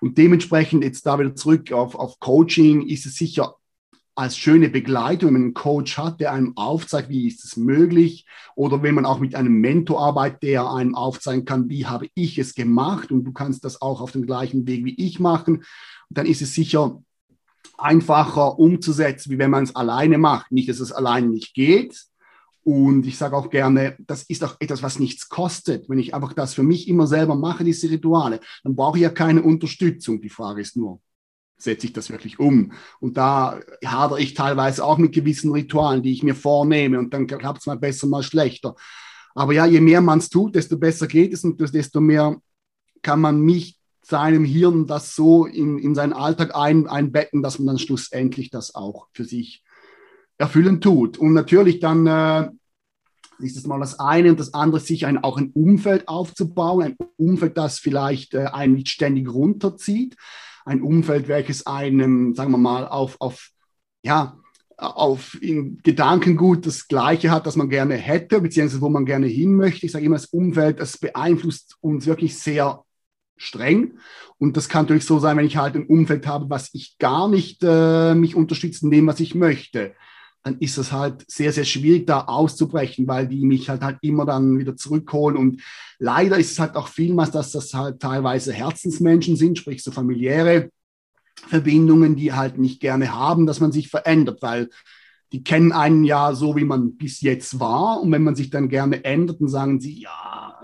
Und 0.00 0.18
dementsprechend 0.18 0.84
jetzt 0.84 1.06
da 1.06 1.18
wieder 1.18 1.34
zurück 1.34 1.72
auf, 1.72 1.94
auf 1.94 2.20
Coaching 2.20 2.86
ist 2.86 3.06
es 3.06 3.16
sicher 3.16 3.56
als 4.14 4.36
schöne 4.36 4.68
Begleitung, 4.70 5.28
wenn 5.28 5.34
man 5.34 5.42
einen 5.42 5.54
Coach 5.54 5.96
hat, 5.98 6.20
der 6.20 6.32
einem 6.32 6.56
aufzeigt, 6.56 7.08
wie 7.10 7.28
ist 7.28 7.44
es 7.44 7.56
möglich, 7.56 8.26
oder 8.54 8.82
wenn 8.82 8.94
man 8.94 9.04
auch 9.06 9.18
mit 9.18 9.34
einem 9.34 9.60
Mentor 9.60 10.00
arbeitet, 10.02 10.42
der 10.42 10.70
einem 10.70 10.94
aufzeigen 10.94 11.44
kann, 11.44 11.68
wie 11.68 11.86
habe 11.86 12.08
ich 12.14 12.38
es 12.38 12.54
gemacht 12.54 13.10
und 13.10 13.24
du 13.24 13.32
kannst 13.32 13.64
das 13.64 13.80
auch 13.82 14.00
auf 14.00 14.12
dem 14.12 14.26
gleichen 14.26 14.66
Weg 14.66 14.84
wie 14.84 14.94
ich 14.96 15.20
machen, 15.20 15.64
dann 16.08 16.26
ist 16.26 16.40
es 16.40 16.54
sicher 16.54 17.02
einfacher 17.78 18.58
umzusetzen, 18.58 19.30
wie 19.30 19.38
wenn 19.38 19.50
man 19.50 19.64
es 19.64 19.76
alleine 19.76 20.18
macht. 20.18 20.52
Nicht, 20.52 20.68
dass 20.68 20.80
es 20.80 20.92
alleine 20.92 21.28
nicht 21.28 21.54
geht. 21.54 22.06
Und 22.64 23.06
ich 23.06 23.16
sage 23.16 23.36
auch 23.36 23.48
gerne, 23.48 23.96
das 24.00 24.24
ist 24.24 24.42
auch 24.42 24.56
etwas, 24.58 24.82
was 24.82 24.98
nichts 24.98 25.28
kostet. 25.28 25.88
Wenn 25.88 26.00
ich 26.00 26.14
einfach 26.14 26.32
das 26.32 26.54
für 26.54 26.64
mich 26.64 26.88
immer 26.88 27.06
selber 27.06 27.36
mache, 27.36 27.62
diese 27.62 27.88
Rituale, 27.88 28.40
dann 28.64 28.74
brauche 28.74 28.98
ich 28.98 29.02
ja 29.02 29.10
keine 29.10 29.42
Unterstützung. 29.42 30.20
Die 30.20 30.28
Frage 30.28 30.62
ist 30.62 30.76
nur, 30.76 31.00
setze 31.58 31.86
ich 31.86 31.92
das 31.92 32.10
wirklich 32.10 32.38
um? 32.38 32.72
Und 32.98 33.16
da 33.16 33.60
hadere 33.84 34.20
ich 34.20 34.34
teilweise 34.34 34.84
auch 34.84 34.98
mit 34.98 35.12
gewissen 35.12 35.52
Ritualen, 35.52 36.02
die 36.02 36.12
ich 36.12 36.22
mir 36.24 36.34
vornehme 36.34 36.98
und 36.98 37.14
dann 37.14 37.26
klappt 37.28 37.60
es 37.60 37.66
mal 37.66 37.78
besser, 37.78 38.08
mal 38.08 38.24
schlechter. 38.24 38.74
Aber 39.34 39.52
ja, 39.52 39.66
je 39.66 39.80
mehr 39.80 40.00
man 40.00 40.18
es 40.18 40.28
tut, 40.28 40.54
desto 40.54 40.76
besser 40.78 41.06
geht 41.06 41.34
es 41.34 41.44
und 41.44 41.60
desto 41.60 42.00
mehr 42.00 42.40
kann 43.02 43.20
man 43.20 43.40
mich 43.40 43.75
seinem 44.08 44.44
Hirn 44.44 44.86
das 44.86 45.16
so 45.16 45.46
in, 45.46 45.78
in 45.78 45.96
seinen 45.96 46.12
Alltag 46.12 46.54
ein, 46.54 46.86
einbetten, 46.86 47.42
dass 47.42 47.58
man 47.58 47.66
dann 47.66 47.78
schlussendlich 47.78 48.50
das 48.50 48.74
auch 48.74 49.08
für 49.12 49.24
sich 49.24 49.64
erfüllen 50.38 50.80
tut. 50.80 51.18
Und 51.18 51.32
natürlich 51.32 51.80
dann 51.80 52.06
äh, 52.06 52.50
ist 53.40 53.56
das 53.56 53.66
mal 53.66 53.80
das 53.80 53.98
eine 53.98 54.30
und 54.30 54.38
das 54.38 54.54
andere, 54.54 54.80
sich 54.80 55.06
ein, 55.06 55.18
auch 55.18 55.38
ein 55.38 55.50
Umfeld 55.50 56.06
aufzubauen, 56.06 56.84
ein 56.84 56.96
Umfeld, 57.16 57.58
das 57.58 57.80
vielleicht 57.80 58.34
äh, 58.34 58.46
einen 58.46 58.74
nicht 58.74 58.90
ständig 58.90 59.28
runterzieht, 59.28 60.16
ein 60.64 60.82
Umfeld, 60.82 61.26
welches 61.26 61.66
einem, 61.66 62.34
sagen 62.34 62.52
wir 62.52 62.58
mal, 62.58 62.86
auf, 62.86 63.16
auf 63.18 63.50
ja, 64.04 64.36
auf 64.76 65.36
in 65.42 65.78
Gedankengut 65.82 66.64
das 66.64 66.86
Gleiche 66.86 67.30
hat, 67.32 67.46
das 67.46 67.56
man 67.56 67.70
gerne 67.70 67.94
hätte, 67.94 68.40
beziehungsweise 68.40 68.82
wo 68.82 68.88
man 68.88 69.04
gerne 69.04 69.26
hin 69.26 69.56
möchte. 69.56 69.86
Ich 69.86 69.92
sage 69.92 70.04
immer, 70.04 70.16
das 70.16 70.26
Umfeld, 70.26 70.78
das 70.78 70.98
beeinflusst 70.98 71.76
uns 71.80 72.06
wirklich 72.06 72.38
sehr 72.38 72.84
streng. 73.36 73.98
Und 74.38 74.56
das 74.56 74.68
kann 74.68 74.84
natürlich 74.84 75.04
so 75.04 75.18
sein, 75.18 75.36
wenn 75.36 75.46
ich 75.46 75.56
halt 75.56 75.74
ein 75.74 75.86
Umfeld 75.86 76.26
habe, 76.26 76.50
was 76.50 76.70
ich 76.72 76.98
gar 76.98 77.28
nicht 77.28 77.62
äh, 77.62 78.14
mich 78.14 78.34
unterstützt 78.34 78.82
in 78.82 78.90
dem, 78.90 79.06
was 79.06 79.20
ich 79.20 79.34
möchte, 79.34 79.94
dann 80.42 80.58
ist 80.58 80.78
es 80.78 80.92
halt 80.92 81.24
sehr, 81.28 81.52
sehr 81.52 81.64
schwierig, 81.64 82.06
da 82.06 82.20
auszubrechen, 82.20 83.08
weil 83.08 83.26
die 83.26 83.44
mich 83.44 83.68
halt 83.68 83.82
halt 83.82 83.98
immer 84.02 84.24
dann 84.24 84.58
wieder 84.58 84.76
zurückholen. 84.76 85.36
Und 85.36 85.62
leider 85.98 86.38
ist 86.38 86.52
es 86.52 86.58
halt 86.60 86.76
auch 86.76 86.88
vielmals, 86.88 87.32
dass 87.32 87.50
das 87.50 87.74
halt 87.74 88.00
teilweise 88.00 88.52
Herzensmenschen 88.52 89.36
sind, 89.36 89.58
sprich 89.58 89.82
so 89.82 89.90
familiäre 89.90 90.70
Verbindungen, 91.48 92.14
die 92.14 92.32
halt 92.32 92.58
nicht 92.58 92.80
gerne 92.80 93.12
haben, 93.12 93.46
dass 93.46 93.60
man 93.60 93.72
sich 93.72 93.88
verändert, 93.88 94.40
weil 94.40 94.68
die 95.32 95.42
kennen 95.42 95.72
einen 95.72 96.04
ja 96.04 96.34
so, 96.34 96.56
wie 96.56 96.64
man 96.64 96.96
bis 96.96 97.20
jetzt 97.20 97.58
war. 97.58 98.00
Und 98.00 98.12
wenn 98.12 98.22
man 98.22 98.36
sich 98.36 98.50
dann 98.50 98.68
gerne 98.68 99.04
ändert, 99.04 99.40
dann 99.40 99.48
sagen 99.48 99.80
sie, 99.80 100.00
ja, 100.00 100.56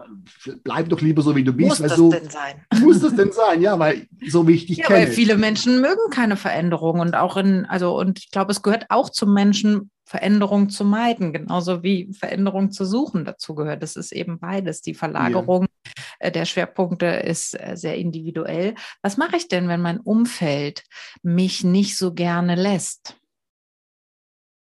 bleib 0.63 0.89
doch 0.89 1.01
lieber 1.01 1.23
so, 1.23 1.35
wie 1.35 1.45
du 1.45 1.53
bist. 1.53 1.69
Muss 1.69 1.79
das 1.79 1.97
so, 1.97 2.11
denn 2.11 2.31
sein? 2.31 2.65
Muss 2.81 3.01
das 3.01 3.15
denn 3.15 3.33
sein? 3.33 3.61
Ja, 3.61 3.79
weil 3.79 4.07
so 4.29 4.47
wie 4.47 4.53
ich 4.53 4.67
dich 4.67 4.79
ja, 4.79 4.87
kenne. 4.87 5.01
Weil 5.01 5.07
viele 5.09 5.37
Menschen 5.37 5.81
mögen 5.81 6.11
keine 6.11 6.37
Veränderung 6.37 7.01
und 7.01 7.15
auch 7.15 7.37
in, 7.37 7.65
also, 7.67 7.99
und 7.99 8.19
ich 8.21 8.31
glaube, 8.31 8.53
es 8.53 8.63
gehört 8.63 8.87
auch 8.89 9.11
zum 9.11 9.35
Menschen, 9.35 9.91
Veränderung 10.05 10.69
zu 10.69 10.85
meiden, 10.85 11.33
genauso 11.33 11.83
wie 11.83 12.13
Veränderung 12.13 12.71
zu 12.71 12.85
suchen 12.85 13.25
dazu 13.25 13.55
gehört. 13.55 13.83
Das 13.83 13.97
ist 13.97 14.13
eben 14.13 14.39
beides. 14.39 14.83
Die 14.83 14.93
Verlagerung 14.93 15.63
ja. 15.63 15.93
Äh, 16.19 16.33
der 16.33 16.45
Schwerpunkte 16.45 17.07
ist 17.07 17.59
äh, 17.59 17.77
sehr 17.77 17.97
individuell. 17.97 18.75
Was 19.03 19.17
mache 19.17 19.37
ich 19.37 19.49
denn, 19.49 19.69
wenn 19.69 19.81
mein 19.81 20.01
Umfeld 20.01 20.85
mich 21.23 21.65
nicht 21.65 21.97
so 21.97 22.13
gerne 22.13 22.55
lässt? 22.55 23.17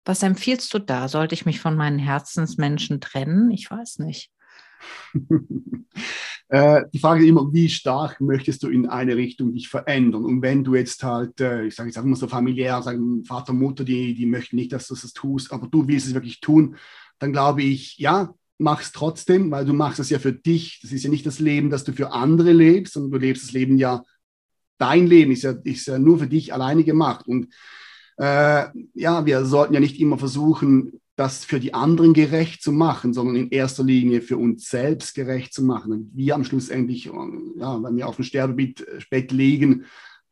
Was 0.05 0.23
empfiehlst 0.23 0.73
du 0.75 0.79
da? 0.79 1.09
Sollte 1.09 1.35
ich 1.35 1.47
mich 1.47 1.61
von 1.61 1.77
meinen 1.77 1.99
Herzensmenschen 1.99 3.01
trennen? 3.01 3.51
Ich 3.51 3.71
weiß 3.71 4.01
nicht. 4.01 4.31
äh, 6.49 6.83
die 6.93 6.99
Frage 6.99 7.23
ist 7.23 7.29
immer, 7.29 7.53
wie 7.53 7.69
stark 7.69 8.21
möchtest 8.21 8.63
du 8.63 8.69
in 8.69 8.89
eine 8.89 9.17
Richtung 9.17 9.53
dich 9.53 9.69
verändern? 9.69 10.25
Und 10.25 10.43
wenn 10.43 10.65
du 10.65 10.75
jetzt 10.75 11.05
halt, 11.05 11.41
äh, 11.41 11.67
ich 11.67 11.75
sage 11.75 11.91
jetzt 11.91 12.03
mal 12.03 12.17
so 12.17 12.27
familiär, 12.27 12.83
sagen 12.83 13.25
Vater, 13.25 13.53
Mutter, 13.53 13.85
die, 13.85 14.15
die 14.15 14.27
möchten 14.27 14.57
nicht, 14.57 14.73
dass 14.73 14.89
du 14.89 14.95
das 14.95 15.13
tust, 15.13 15.53
aber 15.53 15.69
du 15.69 15.87
willst 15.87 16.09
es 16.09 16.15
wirklich 16.15 16.41
tun, 16.41 16.77
dann 17.19 17.33
glaube 17.33 17.63
ich, 17.63 17.99
ja, 17.99 18.35
mach 18.59 18.81
es 18.81 18.93
trotzdem, 18.93 19.51
weil 19.51 19.65
du 19.65 19.73
machst 19.73 20.01
es 20.01 20.11
ja 20.11 20.19
für 20.19 20.33
dich. 20.33 20.81
Das 20.83 20.93
ist 20.93 21.05
ja 21.05 21.11
nicht 21.11 21.27
das 21.27 21.39
Leben, 21.39 21.71
das 21.71 21.85
du 21.85 21.93
für 21.93 22.13
andere 22.13 22.53
lebst, 22.53 22.95
sondern 22.95 23.13
du 23.13 23.19
lebst 23.19 23.45
das 23.45 23.53
Leben 23.53 23.79
ja, 23.79 24.03
dein 24.79 25.07
Leben 25.07 25.31
ist 25.31 25.43
ja, 25.43 25.53
ist 25.65 25.87
ja 25.87 25.99
nur 25.99 26.19
für 26.19 26.27
dich 26.27 26.53
alleine 26.53 26.83
gemacht. 26.83 27.27
Und 27.27 27.55
äh, 28.17 28.67
ja, 28.95 29.27
wir 29.27 29.45
sollten 29.45 29.75
ja 29.75 29.81
nicht 29.81 30.01
immer 30.01 30.19
versuchen, 30.19 31.01
das 31.17 31.45
für 31.45 31.61
die 31.61 31.75
anderen 31.75 32.15
gerecht 32.15 32.63
zu 32.63 32.73
machen, 32.73 33.13
sondern 33.13 33.37
in 33.37 33.51
erster 33.51 33.85
Linie 33.85 34.23
für 34.23 34.39
uns 34.39 34.69
selbst 34.69 35.15
gerecht 35.15 35.53
zu 35.53 35.63
machen. 35.63 35.93
Und 35.93 36.11
wir 36.15 36.35
am 36.35 36.45
Schluss 36.45 36.69
endlich, 36.69 37.05
ja, 37.05 37.83
wenn 37.83 37.97
wir 37.97 38.09
auf 38.09 38.17
dem 38.17 38.25
Sterbebett 38.25 38.87
äh, 39.11 39.35
liegen, 39.35 39.85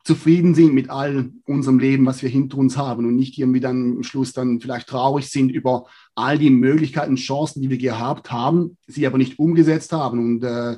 zufrieden 0.03 0.55
sind 0.55 0.73
mit 0.73 0.89
all 0.89 1.31
unserem 1.45 1.77
Leben, 1.77 2.07
was 2.07 2.23
wir 2.23 2.29
hinter 2.29 2.57
uns 2.57 2.75
haben 2.75 3.05
und 3.05 3.15
nicht 3.15 3.37
irgendwie 3.37 3.59
dann 3.59 3.97
am 3.97 4.03
Schluss 4.03 4.33
dann 4.33 4.59
vielleicht 4.59 4.87
traurig 4.87 5.29
sind 5.29 5.51
über 5.51 5.85
all 6.15 6.39
die 6.39 6.49
Möglichkeiten, 6.49 7.15
Chancen, 7.15 7.61
die 7.61 7.69
wir 7.69 7.77
gehabt 7.77 8.31
haben, 8.31 8.77
sie 8.87 9.05
aber 9.05 9.19
nicht 9.19 9.37
umgesetzt 9.37 9.91
haben. 9.91 10.17
Und 10.17 10.43
äh, 10.43 10.77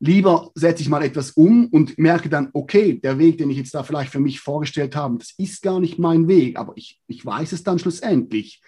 lieber 0.00 0.50
setze 0.54 0.82
ich 0.82 0.88
mal 0.88 1.02
etwas 1.02 1.32
um 1.32 1.66
und 1.66 1.98
merke 1.98 2.28
dann, 2.28 2.50
okay, 2.52 2.98
der 3.00 3.18
Weg, 3.18 3.38
den 3.38 3.50
ich 3.50 3.58
jetzt 3.58 3.74
da 3.74 3.82
vielleicht 3.82 4.10
für 4.10 4.20
mich 4.20 4.40
vorgestellt 4.40 4.96
habe, 4.96 5.18
das 5.18 5.34
ist 5.38 5.62
gar 5.62 5.78
nicht 5.78 5.98
mein 5.98 6.26
Weg, 6.26 6.58
aber 6.58 6.72
ich, 6.76 7.00
ich 7.06 7.24
weiß 7.24 7.52
es 7.52 7.62
dann 7.62 7.78
schlussendlich 7.78 8.62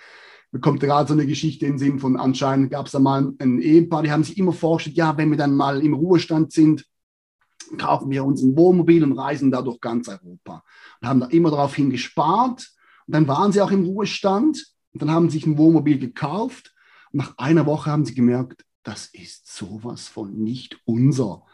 mir 0.53 0.61
kommt 0.61 0.81
gerade 0.81 1.09
so 1.09 1.15
eine 1.15 1.27
Geschichte 1.27 1.65
in 1.65 1.73
den 1.73 1.79
Sinn 1.79 1.99
von 1.99 2.19
anscheinend 2.19 2.71
gab 2.71 2.85
es 2.87 2.93
da 2.93 2.99
mal 2.99 3.33
ein 3.39 3.61
Ehepaar, 3.61 4.03
die 4.03 4.12
haben 4.12 4.23
sich 4.23 4.37
immer 4.37 4.53
vorgestellt, 4.53 4.97
ja, 4.97 5.17
wenn 5.17 5.31
wir 5.31 5.39
dann 5.39 5.57
mal 5.57 5.83
im 5.83 5.95
Ruhestand 5.95 6.53
sind, 6.53 6.85
kaufen 7.79 8.11
wir 8.11 8.23
uns 8.23 8.43
ein 8.43 8.55
Wohnmobil 8.55 9.03
und 9.03 9.19
reisen 9.19 9.51
da 9.51 9.62
durch 9.62 9.81
ganz 9.81 10.09
Europa. 10.09 10.62
Und 11.01 11.09
haben 11.09 11.21
da 11.21 11.27
immer 11.29 11.51
darauf 11.51 11.75
hingespart. 11.75 12.71
Und 13.07 13.15
dann 13.15 13.27
waren 13.29 13.51
sie 13.51 13.62
auch 13.62 13.71
im 13.71 13.85
Ruhestand 13.85 14.62
und 14.93 15.01
dann 15.01 15.11
haben 15.11 15.31
sie 15.31 15.39
sich 15.39 15.47
ein 15.47 15.57
Wohnmobil 15.57 15.99
gekauft. 15.99 16.75
Und 17.12 17.21
nach 17.21 17.39
einer 17.39 17.65
Woche 17.65 17.91
haben 17.91 18.05
sie 18.05 18.15
gemerkt, 18.15 18.62
das 18.83 19.07
ist 19.07 19.55
sowas 19.55 20.09
von 20.09 20.33
nicht 20.35 20.79
unser 20.85 21.45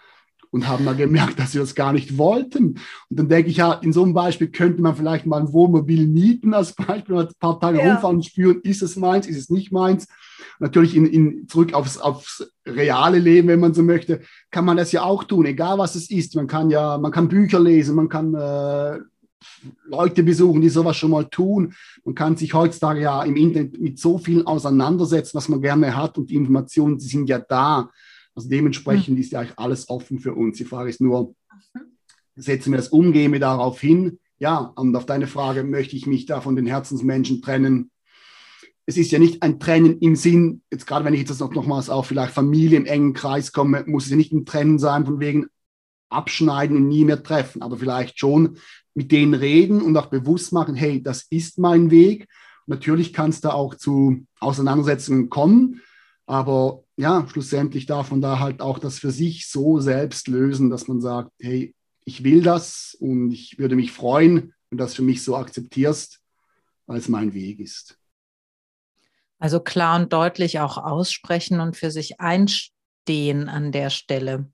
und 0.51 0.67
haben 0.67 0.85
dann 0.85 0.97
gemerkt, 0.97 1.39
dass 1.39 1.53
sie 1.53 1.59
das 1.59 1.75
gar 1.75 1.93
nicht 1.93 2.17
wollten. 2.17 2.79
Und 3.11 3.19
dann 3.19 3.29
denke 3.29 3.51
ich, 3.51 3.59
ja, 3.59 3.73
in 3.75 3.93
so 3.93 4.03
einem 4.03 4.15
Beispiel 4.15 4.49
könnte 4.49 4.81
man 4.81 4.97
vielleicht 4.97 5.27
mal 5.27 5.41
ein 5.41 5.53
Wohnmobil 5.53 6.07
mieten 6.07 6.55
als 6.55 6.73
Beispiel, 6.75 7.19
ein 7.19 7.29
paar 7.39 7.61
Tage 7.61 7.79
ja. 7.79 7.93
rumfahren 7.93 8.17
und 8.17 8.25
spüren, 8.25 8.61
ist 8.63 8.83
es 8.83 8.97
meins, 8.97 9.27
ist 9.27 9.39
es 9.39 9.51
nicht 9.51 9.73
meins. 9.73 10.09
Natürlich 10.59 10.97
in, 10.97 11.07
in, 11.07 11.49
zurück 11.49 11.75
aufs, 11.75 11.99
aufs 11.99 12.51
reale 12.67 13.19
Leben, 13.19 13.49
wenn 13.49 13.61
man 13.61 13.75
so 13.75 13.83
möchte, 13.83 14.21
kann 14.51 14.65
man 14.65 14.77
das 14.77 14.93
ja 14.93 15.03
auch 15.03 15.25
tun, 15.25 15.47
egal 15.47 15.79
was 15.79 15.95
es 15.95 16.11
ist. 16.11 16.35
Man 16.35 16.47
kann 16.47 16.71
ja, 16.71 16.99
man 16.99 17.13
kann 17.13 17.29
Bücher 17.29 17.61
lesen, 17.61 17.97
man 17.97 18.09
kann 18.09 18.35
äh, 18.35 18.99
Leute 19.87 20.23
besuchen, 20.23 20.61
die 20.61 20.69
sowas 20.69 20.97
schon 20.97 21.11
mal 21.11 21.25
tun. 21.25 21.75
Man 22.05 22.15
kann 22.15 22.37
sich 22.37 22.55
heutzutage 22.55 23.01
ja 23.01 23.23
im 23.23 23.37
Internet 23.37 23.81
mit 23.81 23.99
so 23.99 24.19
viel 24.19 24.45
auseinandersetzen, 24.45 25.37
was 25.37 25.49
man 25.49 25.63
gerne 25.63 25.97
hat 25.97 26.19
und 26.19 26.31
die 26.31 26.37
Informationen, 26.37 26.99
die 26.99 27.07
sind 27.07 27.29
ja 27.29 27.39
da. 27.39 27.91
Also 28.35 28.49
dementsprechend 28.49 29.17
mhm. 29.17 29.21
ist 29.21 29.33
ja 29.33 29.41
eigentlich 29.41 29.59
alles 29.59 29.89
offen 29.89 30.21
für 30.21 30.35
uns. 30.35 30.59
Die 30.59 30.65
Frage 30.65 30.91
ist 30.91 31.01
nur, 31.01 31.35
setzen 32.37 32.73
wir 32.73 32.79
das 32.79 32.89
um, 32.89 33.13
gehen 33.13 33.33
wir 33.33 33.41
darauf 33.41 33.81
hin? 33.81 34.19
Ja, 34.39 34.59
und 34.59 34.95
auf 34.95 35.07
deine 35.07 35.27
Frage, 35.27 35.65
möchte 35.65 35.97
ich 35.97 36.07
mich 36.07 36.27
da 36.27 36.41
von 36.41 36.55
den 36.55 36.67
Herzensmenschen 36.67 37.43
trennen? 37.43 37.91
Es 38.87 38.97
ist 38.97 39.11
ja 39.11 39.19
nicht 39.19 39.43
ein 39.43 39.59
Trennen 39.59 39.99
im 39.99 40.17
Sinn, 40.17 40.63
jetzt 40.71 40.87
gerade 40.87 41.05
wenn 41.05 41.13
ich 41.13 41.21
jetzt 41.21 41.41
noch, 41.41 41.53
nochmals 41.53 41.91
auf 41.91 42.07
vielleicht 42.07 42.33
Familie 42.33 42.79
im 42.79 42.87
engen 42.87 43.13
Kreis 43.13 43.53
komme, 43.53 43.85
muss 43.87 44.05
es 44.05 44.11
ja 44.11 44.17
nicht 44.17 44.33
ein 44.33 44.47
Trennen 44.47 44.79
sein, 44.79 45.05
von 45.05 45.21
wegen 45.21 45.47
abschneiden 46.09 46.77
und 46.77 46.89
nie 46.89 47.05
mehr 47.05 47.23
treffen, 47.23 47.61
aber 47.61 47.77
vielleicht 47.77 48.19
schon 48.19 48.57
mit 48.99 49.13
denen 49.13 49.35
reden 49.35 49.81
und 49.81 49.97
auch 49.97 50.07
bewusst 50.07 50.53
machen, 50.53 50.75
hey, 50.75 51.01
das 51.01 51.23
ist 51.31 51.57
mein 51.57 51.93
Weg. 51.93 52.27
Natürlich 52.67 53.13
kann 53.13 53.31
es 53.31 53.41
da 53.41 53.53
auch 53.53 53.77
zu 53.77 54.27
Auseinandersetzungen 54.41 55.31
kommen, 55.31 55.83
aber 56.27 56.83
ja, 56.97 57.25
schlussendlich 57.29 57.87
darf 57.87 58.11
man 58.11 58.21
da 58.21 58.41
halt 58.41 58.61
auch 58.61 58.81
das 58.81 58.99
für 58.99 59.13
sich 59.13 59.49
so 59.49 59.79
selbst 59.79 60.27
lösen, 60.27 60.69
dass 60.69 60.89
man 60.89 61.01
sagt, 61.01 61.31
hey, 61.39 61.77
ich 62.05 62.25
will 62.25 62.43
das 62.43 62.97
und 62.99 63.31
ich 63.31 63.57
würde 63.61 63.77
mich 63.77 63.93
freuen, 63.93 64.53
wenn 64.69 64.79
du 64.79 64.85
das 64.85 64.95
für 64.95 65.03
mich 65.03 65.23
so 65.23 65.37
akzeptierst, 65.37 66.21
weil 66.87 66.99
es 66.99 67.09
mein 67.09 67.35
Weg 67.35 67.61
ist. 67.61 68.01
Also 69.39 69.61
klar 69.61 70.01
und 70.01 70.13
deutlich 70.13 70.59
auch 70.59 70.77
aussprechen 70.77 71.61
und 71.61 71.77
für 71.77 71.93
sich 71.93 72.19
einstehen 72.19 73.49
an 73.49 73.71
der 73.71 73.91
Stelle 73.91 74.51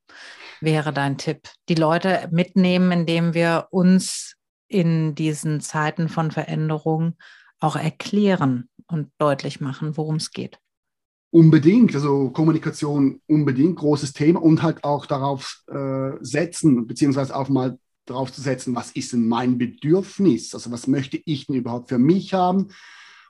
wäre 0.65 0.93
dein 0.93 1.19
Tipp. 1.19 1.49
Die 1.69 1.75
Leute 1.75 2.29
mitnehmen, 2.31 2.93
indem 2.93 3.35
wir 3.35 3.69
uns 3.71 4.35
in 4.69 5.15
diesen 5.15 5.61
Zeiten 5.61 6.09
von 6.09 6.31
Veränderung 6.31 7.15
auch 7.61 7.77
erklären 7.77 8.69
und 8.87 9.11
deutlich 9.19 9.61
machen, 9.61 9.97
worum 9.97 10.17
es 10.17 10.31
geht. 10.31 10.59
Unbedingt, 11.31 11.95
also 11.95 12.31
Kommunikation 12.31 13.21
unbedingt, 13.27 13.77
großes 13.77 14.13
Thema 14.13 14.41
und 14.41 14.63
halt 14.63 14.85
auch 14.85 15.07
darauf 15.07 15.63
äh, 15.69 16.13
setzen, 16.21 16.87
beziehungsweise 16.87 17.35
auch 17.35 17.49
mal 17.49 17.79
darauf 18.07 18.33
zu 18.33 18.41
setzen, 18.41 18.75
was 18.75 18.93
ist 18.93 19.13
denn 19.13 19.27
mein 19.27 19.59
Bedürfnis? 19.59 20.55
Also 20.55 20.71
was 20.71 20.87
möchte 20.87 21.21
ich 21.25 21.47
denn 21.47 21.57
überhaupt 21.57 21.89
für 21.89 21.99
mich 21.99 22.35
haben? 22.35 22.69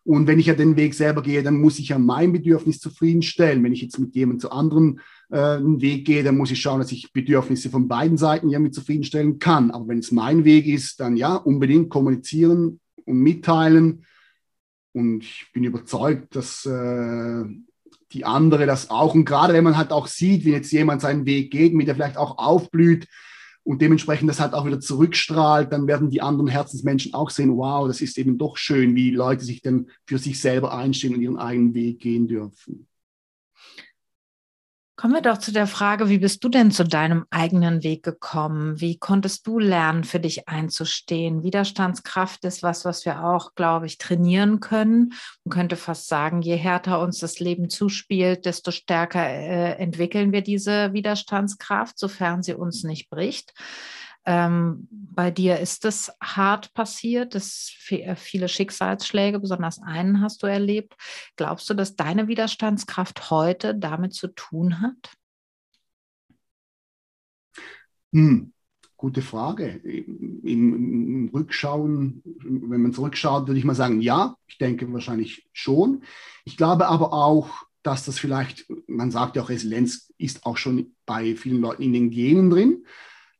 Und 0.04 0.26
wenn 0.26 0.38
ich 0.38 0.46
ja 0.46 0.54
den 0.54 0.76
Weg 0.76 0.94
selber 0.94 1.22
gehe, 1.22 1.42
dann 1.42 1.60
muss 1.60 1.78
ich 1.78 1.88
ja 1.88 1.98
mein 1.98 2.32
Bedürfnis 2.32 2.78
zufriedenstellen. 2.78 3.64
Wenn 3.64 3.72
ich 3.72 3.80
jetzt 3.80 3.98
mit 3.98 4.14
jemandem 4.14 4.40
zu 4.40 4.50
anderen 4.52 5.00
äh, 5.30 5.38
einen 5.38 5.80
Weg 5.80 6.04
gehe, 6.04 6.22
dann 6.22 6.36
muss 6.36 6.50
ich 6.50 6.60
schauen, 6.60 6.80
dass 6.80 6.92
ich 6.92 7.12
Bedürfnisse 7.12 7.70
von 7.70 7.88
beiden 7.88 8.18
Seiten 8.18 8.50
ja 8.50 8.58
mit 8.58 8.74
zufriedenstellen 8.74 9.38
kann. 9.38 9.70
Aber 9.70 9.88
wenn 9.88 9.98
es 9.98 10.12
mein 10.12 10.44
Weg 10.44 10.66
ist, 10.66 11.00
dann 11.00 11.16
ja, 11.16 11.34
unbedingt 11.34 11.88
kommunizieren 11.88 12.80
und 13.06 13.18
mitteilen. 13.18 14.04
Und 14.92 15.24
ich 15.24 15.46
bin 15.54 15.64
überzeugt, 15.64 16.36
dass 16.36 16.66
äh, 16.66 17.44
die 18.12 18.24
andere 18.26 18.66
das 18.66 18.90
auch. 18.90 19.14
Und 19.14 19.24
gerade 19.24 19.54
wenn 19.54 19.64
man 19.64 19.78
halt 19.78 19.90
auch 19.90 20.06
sieht, 20.06 20.44
wie 20.44 20.52
jetzt 20.52 20.70
jemand 20.70 21.00
seinen 21.00 21.24
Weg 21.24 21.50
geht, 21.50 21.72
mit 21.72 21.88
der 21.88 21.94
vielleicht 21.94 22.18
auch 22.18 22.36
aufblüht 22.36 23.08
und 23.64 23.80
dementsprechend 23.80 24.28
das 24.28 24.40
halt 24.40 24.52
auch 24.52 24.66
wieder 24.66 24.78
zurückstrahlt, 24.78 25.72
dann 25.72 25.86
werden 25.86 26.10
die 26.10 26.20
anderen 26.20 26.48
Herzensmenschen 26.48 27.14
auch 27.14 27.30
sehen, 27.30 27.56
wow, 27.56 27.88
das 27.88 28.02
ist 28.02 28.18
eben 28.18 28.38
doch 28.38 28.56
schön, 28.56 28.94
wie 28.94 29.10
Leute 29.10 29.44
sich 29.44 29.62
dann 29.62 29.88
für 30.06 30.18
sich 30.18 30.40
selber 30.40 30.76
einstehen 30.76 31.14
und 31.14 31.22
ihren 31.22 31.38
eigenen 31.38 31.74
Weg 31.74 31.98
gehen 32.00 32.28
dürfen. 32.28 32.86
Kommen 35.04 35.16
wir 35.16 35.20
doch 35.20 35.36
zu 35.36 35.52
der 35.52 35.66
Frage, 35.66 36.08
wie 36.08 36.16
bist 36.16 36.42
du 36.42 36.48
denn 36.48 36.70
zu 36.70 36.82
deinem 36.82 37.26
eigenen 37.28 37.82
Weg 37.82 38.02
gekommen? 38.02 38.80
Wie 38.80 38.96
konntest 38.96 39.46
du 39.46 39.58
lernen, 39.58 40.02
für 40.02 40.18
dich 40.18 40.48
einzustehen? 40.48 41.42
Widerstandskraft 41.42 42.42
ist 42.46 42.62
was, 42.62 42.86
was 42.86 43.04
wir 43.04 43.22
auch, 43.22 43.54
glaube 43.54 43.84
ich, 43.84 43.98
trainieren 43.98 44.60
können. 44.60 45.12
Man 45.44 45.52
könnte 45.52 45.76
fast 45.76 46.08
sagen, 46.08 46.40
je 46.40 46.56
härter 46.56 47.02
uns 47.02 47.18
das 47.18 47.38
Leben 47.38 47.68
zuspielt, 47.68 48.46
desto 48.46 48.70
stärker 48.70 49.28
äh, 49.28 49.72
entwickeln 49.72 50.32
wir 50.32 50.40
diese 50.40 50.94
Widerstandskraft, 50.94 51.98
sofern 51.98 52.42
sie 52.42 52.54
uns 52.54 52.82
nicht 52.82 53.10
bricht. 53.10 53.52
Ähm, 54.26 54.88
bei 54.90 55.30
dir 55.30 55.60
ist 55.60 55.84
es 55.84 56.10
hart 56.22 56.72
passiert, 56.74 57.34
dass 57.34 57.72
äh, 57.90 58.16
viele 58.16 58.48
Schicksalsschläge, 58.48 59.38
besonders 59.38 59.80
einen 59.82 60.20
hast 60.20 60.42
du 60.42 60.46
erlebt. 60.46 60.94
Glaubst 61.36 61.68
du, 61.68 61.74
dass 61.74 61.96
deine 61.96 62.26
Widerstandskraft 62.26 63.30
heute 63.30 63.74
damit 63.74 64.14
zu 64.14 64.28
tun 64.28 64.80
hat? 64.80 65.14
Hm, 68.12 68.52
gute 68.96 69.22
Frage. 69.22 69.66
Im, 69.84 70.44
Im, 70.44 71.30
Rückschauen, 71.34 72.22
wenn 72.24 72.80
man 72.80 72.92
zurückschaut, 72.92 73.46
würde 73.46 73.58
ich 73.58 73.64
mal 73.64 73.74
sagen, 73.74 74.00
ja, 74.00 74.36
ich 74.46 74.56
denke 74.58 74.90
wahrscheinlich 74.92 75.48
schon. 75.52 76.04
Ich 76.44 76.56
glaube 76.56 76.86
aber 76.86 77.12
auch, 77.12 77.66
dass 77.82 78.06
das 78.06 78.18
vielleicht, 78.18 78.66
man 78.86 79.10
sagt 79.10 79.36
ja 79.36 79.42
auch, 79.42 79.50
Resilienz 79.50 80.12
ist 80.16 80.46
auch 80.46 80.56
schon 80.56 80.94
bei 81.04 81.36
vielen 81.36 81.60
Leuten 81.60 81.82
in 81.82 81.92
den 81.92 82.10
Genen 82.10 82.50
drin. 82.50 82.86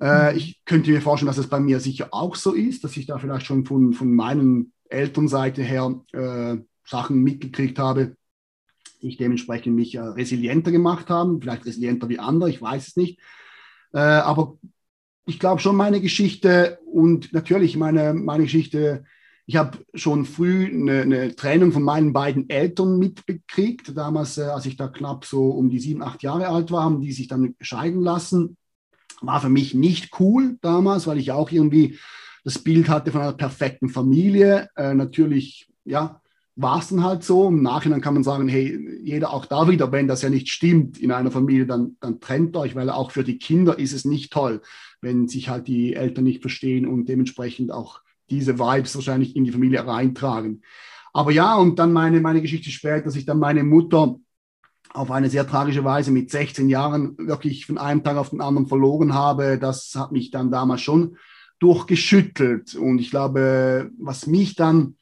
Äh, 0.00 0.33
mhm. 0.33 0.38
ich 0.38 0.64
könnte 0.64 0.90
mir 0.90 1.00
vorstellen, 1.00 1.28
dass 1.28 1.38
es 1.38 1.48
bei 1.48 1.61
mir 1.61 1.80
sicher 1.80 2.09
auch 2.11 2.35
so 2.35 2.52
ist, 2.52 2.85
dass 2.85 2.96
ich 2.96 3.07
da 3.07 3.18
vielleicht 3.18 3.46
schon 3.46 3.64
von, 3.64 3.92
von 3.92 4.12
meinen 4.12 4.72
Elternseite 4.88 5.62
her 5.62 6.00
äh, 6.12 6.57
Sachen 6.85 7.22
mitgekriegt 7.22 7.78
habe, 7.78 8.16
die 9.00 9.09
ich 9.09 9.16
dementsprechend 9.16 9.74
mich 9.74 9.94
äh, 9.94 10.00
resilienter 10.00 10.72
gemacht 10.72 11.11
haben, 11.11 11.40
vielleicht 11.40 11.66
resilienter 11.66 12.09
wie 12.09 12.18
andere, 12.18 12.50
ich 12.50 12.61
weiß 12.61 12.88
es 12.88 12.96
nicht. 12.96 13.20
Äh, 13.92 13.98
aber 13.98 14.59
ich 15.26 15.38
glaube 15.38 15.61
schon 15.61 15.76
meine 15.76 16.00
Geschichte 16.00 16.78
und 16.87 17.33
natürlich 17.33 17.76
meine, 17.76 18.12
meine 18.12 18.44
Geschichte, 18.44 19.04
ich 19.46 19.57
habe 19.57 19.78
schon 19.94 20.24
früh 20.24 20.66
eine, 20.66 21.02
eine, 21.02 21.37
Trennung 21.37 21.70
von 21.70 21.83
meinen 21.83 22.12
beiden 22.12 22.48
Eltern 22.48 22.98
mitbekriegt. 22.98 23.96
Damals, 23.96 24.38
äh, 24.38 24.42
als 24.42 24.66
ich 24.66 24.76
da 24.76 24.88
knapp 24.88 25.24
so 25.24 25.50
um 25.50 25.70
die 25.70 25.80
sieben, 25.80 26.02
acht 26.02 26.22
Jahre 26.22 26.48
alt 26.48 26.70
war, 26.70 26.85
haben 26.85 27.00
die 27.00 27.12
sich 27.12 27.28
dann 27.28 27.54
scheiden 27.61 28.02
lassen 28.02 28.57
war 29.20 29.40
für 29.40 29.48
mich 29.48 29.74
nicht 29.74 30.18
cool 30.20 30.59
damals, 30.61 31.07
weil 31.07 31.18
ich 31.18 31.33
auch 31.33 31.50
irgendwie 31.50 31.98
das 32.44 32.59
Bild 32.59 32.88
hatte 32.88 33.11
von 33.11 33.22
einer 33.22 33.33
perfekten 33.33 33.88
Familie. 33.88 34.68
Äh, 34.77 34.94
natürlich, 34.94 35.68
ja, 35.85 36.20
war 36.57 36.79
es 36.79 36.88
dann 36.88 37.03
halt 37.03 37.24
so. 37.24 37.48
Im 37.48 37.62
Nachhinein 37.62 38.00
kann 38.00 38.14
man 38.14 38.22
sagen, 38.22 38.48
hey, 38.48 38.79
jeder 39.03 39.33
auch 39.33 39.46
da 39.46 39.68
wieder, 39.68 39.90
wenn 39.92 40.09
das 40.09 40.22
ja 40.22 40.31
nicht 40.31 40.48
stimmt 40.48 40.98
in 40.98 41.11
einer 41.11 41.31
Familie, 41.31 41.66
dann, 41.66 41.96
dann 42.00 42.20
trennt 42.20 42.57
euch, 42.57 42.74
weil 42.74 42.90
auch 42.90 43.11
für 43.11 43.24
die 43.24 43.38
Kinder 43.38 43.79
ist 43.79 43.92
es 43.92 44.05
nicht 44.05 44.33
toll, 44.33 44.61
wenn 45.00 45.27
sich 45.27 45.48
halt 45.48 45.66
die 45.66 45.94
Eltern 45.94 46.24
nicht 46.24 46.42
verstehen 46.42 46.87
und 46.87 47.09
dementsprechend 47.09 47.72
auch 47.72 48.00
diese 48.31 48.59
Vibes 48.59 48.94
wahrscheinlich 48.94 49.37
in 49.37 49.44
die 49.44 49.53
Familie 49.53 49.87
reintragen. 49.87 50.62
Aber 51.12 51.31
ja, 51.31 51.57
und 51.57 51.79
dann 51.79 51.92
meine, 51.92 52.20
meine 52.20 52.42
Geschichte 52.42 52.70
später, 52.70 53.03
dass 53.03 53.16
ich 53.16 53.24
dann 53.24 53.38
meine 53.38 53.62
Mutter 53.62 54.16
auf 54.94 55.11
eine 55.11 55.28
sehr 55.28 55.46
tragische 55.46 55.85
Weise 55.85 56.12
mit 56.12 56.30
16 56.30 56.68
Jahren 56.68 57.18
wirklich 57.18 57.66
von 57.66 57.78
einem 57.78 58.04
Tag 58.04 58.16
auf 58.16 58.30
den 58.30 58.40
anderen 58.40 58.68
verloren 58.68 59.12
habe, 59.12 59.59
das 59.59 59.94
hat 59.96 60.12
mich 60.12 60.30
dann 60.30 60.50
damals 60.50 60.80
schon 60.80 61.16
durchgeschüttelt. 61.59 62.76
Und 62.76 63.00
ich 63.00 63.11
glaube, 63.11 63.90
was 63.98 64.26
mich 64.26 64.54
dann 64.54 64.96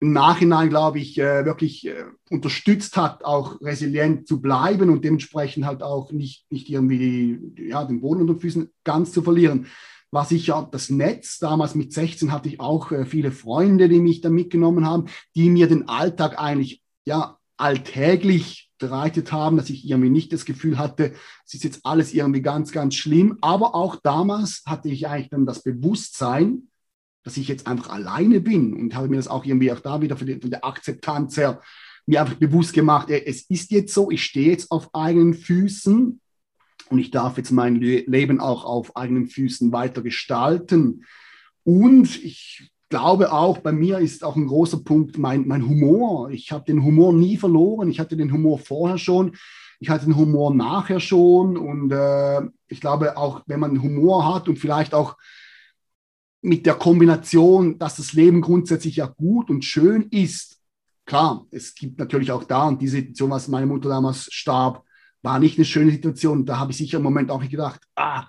im 0.00 0.12
Nachhinein, 0.12 0.68
glaube 0.68 1.00
ich, 1.00 1.18
äh, 1.18 1.44
wirklich 1.44 1.86
äh, 1.86 2.04
unterstützt 2.30 2.96
hat, 2.96 3.24
auch 3.24 3.60
resilient 3.60 4.28
zu 4.28 4.40
bleiben 4.40 4.90
und 4.90 5.04
dementsprechend 5.04 5.66
halt 5.66 5.82
auch 5.82 6.12
nicht, 6.12 6.50
nicht 6.52 6.68
irgendwie 6.68 7.40
ja, 7.56 7.84
den 7.84 8.00
Boden 8.00 8.20
unter 8.20 8.34
den 8.34 8.40
Füßen 8.40 8.70
ganz 8.84 9.12
zu 9.12 9.22
verlieren. 9.22 9.66
War 10.10 10.24
sicher 10.24 10.68
das 10.70 10.90
Netz. 10.90 11.38
Damals 11.38 11.74
mit 11.74 11.92
16 11.92 12.30
hatte 12.30 12.48
ich 12.48 12.60
auch 12.60 12.92
äh, 12.92 13.06
viele 13.06 13.32
Freunde, 13.32 13.88
die 13.88 14.00
mich 14.00 14.20
da 14.20 14.30
mitgenommen 14.30 14.86
haben, 14.86 15.06
die 15.34 15.50
mir 15.50 15.66
den 15.66 15.88
Alltag 15.88 16.38
eigentlich 16.38 16.82
ja 17.06 17.38
alltäglich 17.56 18.63
bereitet 18.78 19.32
haben, 19.32 19.56
dass 19.56 19.70
ich 19.70 19.88
irgendwie 19.88 20.10
nicht 20.10 20.32
das 20.32 20.44
Gefühl 20.44 20.78
hatte, 20.78 21.12
es 21.46 21.54
ist 21.54 21.64
jetzt 21.64 21.80
alles 21.84 22.12
irgendwie 22.12 22.42
ganz, 22.42 22.72
ganz 22.72 22.94
schlimm. 22.94 23.38
Aber 23.40 23.74
auch 23.74 23.96
damals 23.96 24.62
hatte 24.66 24.88
ich 24.88 25.06
eigentlich 25.06 25.30
dann 25.30 25.46
das 25.46 25.62
Bewusstsein, 25.62 26.68
dass 27.22 27.36
ich 27.36 27.48
jetzt 27.48 27.66
einfach 27.66 27.90
alleine 27.90 28.40
bin 28.40 28.74
und 28.74 28.94
habe 28.94 29.08
mir 29.08 29.16
das 29.16 29.28
auch 29.28 29.44
irgendwie 29.44 29.72
auch 29.72 29.80
da 29.80 30.02
wieder 30.02 30.16
von 30.16 30.26
der 30.26 30.64
Akzeptanz 30.64 31.36
her 31.36 31.60
mir 32.06 32.20
einfach 32.20 32.34
bewusst 32.34 32.74
gemacht, 32.74 33.08
es 33.10 33.42
ist 33.48 33.70
jetzt 33.70 33.94
so, 33.94 34.10
ich 34.10 34.24
stehe 34.24 34.50
jetzt 34.50 34.70
auf 34.70 34.94
eigenen 34.94 35.34
Füßen 35.34 36.20
und 36.90 36.98
ich 36.98 37.10
darf 37.10 37.38
jetzt 37.38 37.50
mein 37.50 37.76
Leben 37.76 38.40
auch 38.40 38.64
auf 38.64 38.96
eigenen 38.96 39.26
Füßen 39.26 39.72
weiter 39.72 40.02
gestalten. 40.02 41.04
Und 41.62 42.22
ich 42.22 42.70
glaube 42.88 43.32
auch, 43.32 43.58
bei 43.58 43.72
mir 43.72 43.98
ist 43.98 44.24
auch 44.24 44.36
ein 44.36 44.46
großer 44.46 44.84
Punkt 44.84 45.18
mein, 45.18 45.46
mein 45.46 45.66
Humor. 45.68 46.30
Ich 46.30 46.52
habe 46.52 46.64
den 46.64 46.84
Humor 46.84 47.12
nie 47.12 47.36
verloren. 47.36 47.88
Ich 47.88 48.00
hatte 48.00 48.16
den 48.16 48.32
Humor 48.32 48.58
vorher 48.58 48.98
schon. 48.98 49.36
Ich 49.80 49.90
hatte 49.90 50.06
den 50.06 50.16
Humor 50.16 50.54
nachher 50.54 51.00
schon. 51.00 51.56
Und 51.56 51.90
äh, 51.92 52.42
ich 52.68 52.80
glaube 52.80 53.16
auch, 53.16 53.42
wenn 53.46 53.60
man 53.60 53.82
Humor 53.82 54.34
hat 54.34 54.48
und 54.48 54.58
vielleicht 54.58 54.94
auch 54.94 55.16
mit 56.42 56.66
der 56.66 56.74
Kombination, 56.74 57.78
dass 57.78 57.96
das 57.96 58.12
Leben 58.12 58.42
grundsätzlich 58.42 58.96
ja 58.96 59.06
gut 59.06 59.48
und 59.48 59.64
schön 59.64 60.08
ist. 60.10 60.60
Klar, 61.06 61.46
es 61.50 61.74
gibt 61.74 61.98
natürlich 61.98 62.32
auch 62.32 62.44
da 62.44 62.68
und 62.68 62.82
diese 62.82 62.98
Situation, 62.98 63.30
was 63.30 63.48
meine 63.48 63.66
Mutter 63.66 63.88
damals 63.88 64.28
starb, 64.30 64.84
war 65.22 65.38
nicht 65.38 65.58
eine 65.58 65.64
schöne 65.64 65.90
Situation. 65.90 66.44
Da 66.44 66.58
habe 66.58 66.72
ich 66.72 66.76
sicher 66.76 66.98
im 66.98 67.02
Moment 67.02 67.30
auch 67.30 67.42
gedacht, 67.42 67.80
ah, 67.96 68.28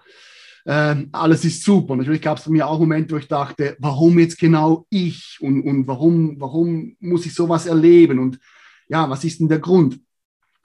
äh, 0.65 0.95
alles 1.11 1.45
ist 1.45 1.63
super. 1.63 1.95
Natürlich 1.95 2.21
gab 2.21 2.37
es 2.37 2.47
mir 2.47 2.67
auch 2.67 2.79
Momente, 2.79 3.15
wo 3.15 3.19
ich 3.19 3.27
dachte, 3.27 3.75
warum 3.79 4.19
jetzt 4.19 4.37
genau 4.37 4.85
ich 4.89 5.37
und, 5.41 5.61
und 5.61 5.87
warum, 5.87 6.39
warum 6.39 6.95
muss 6.99 7.25
ich 7.25 7.33
sowas 7.33 7.65
erleben 7.65 8.19
und 8.19 8.39
ja, 8.87 9.09
was 9.09 9.23
ist 9.23 9.39
denn 9.39 9.47
der 9.47 9.59
Grund? 9.59 9.99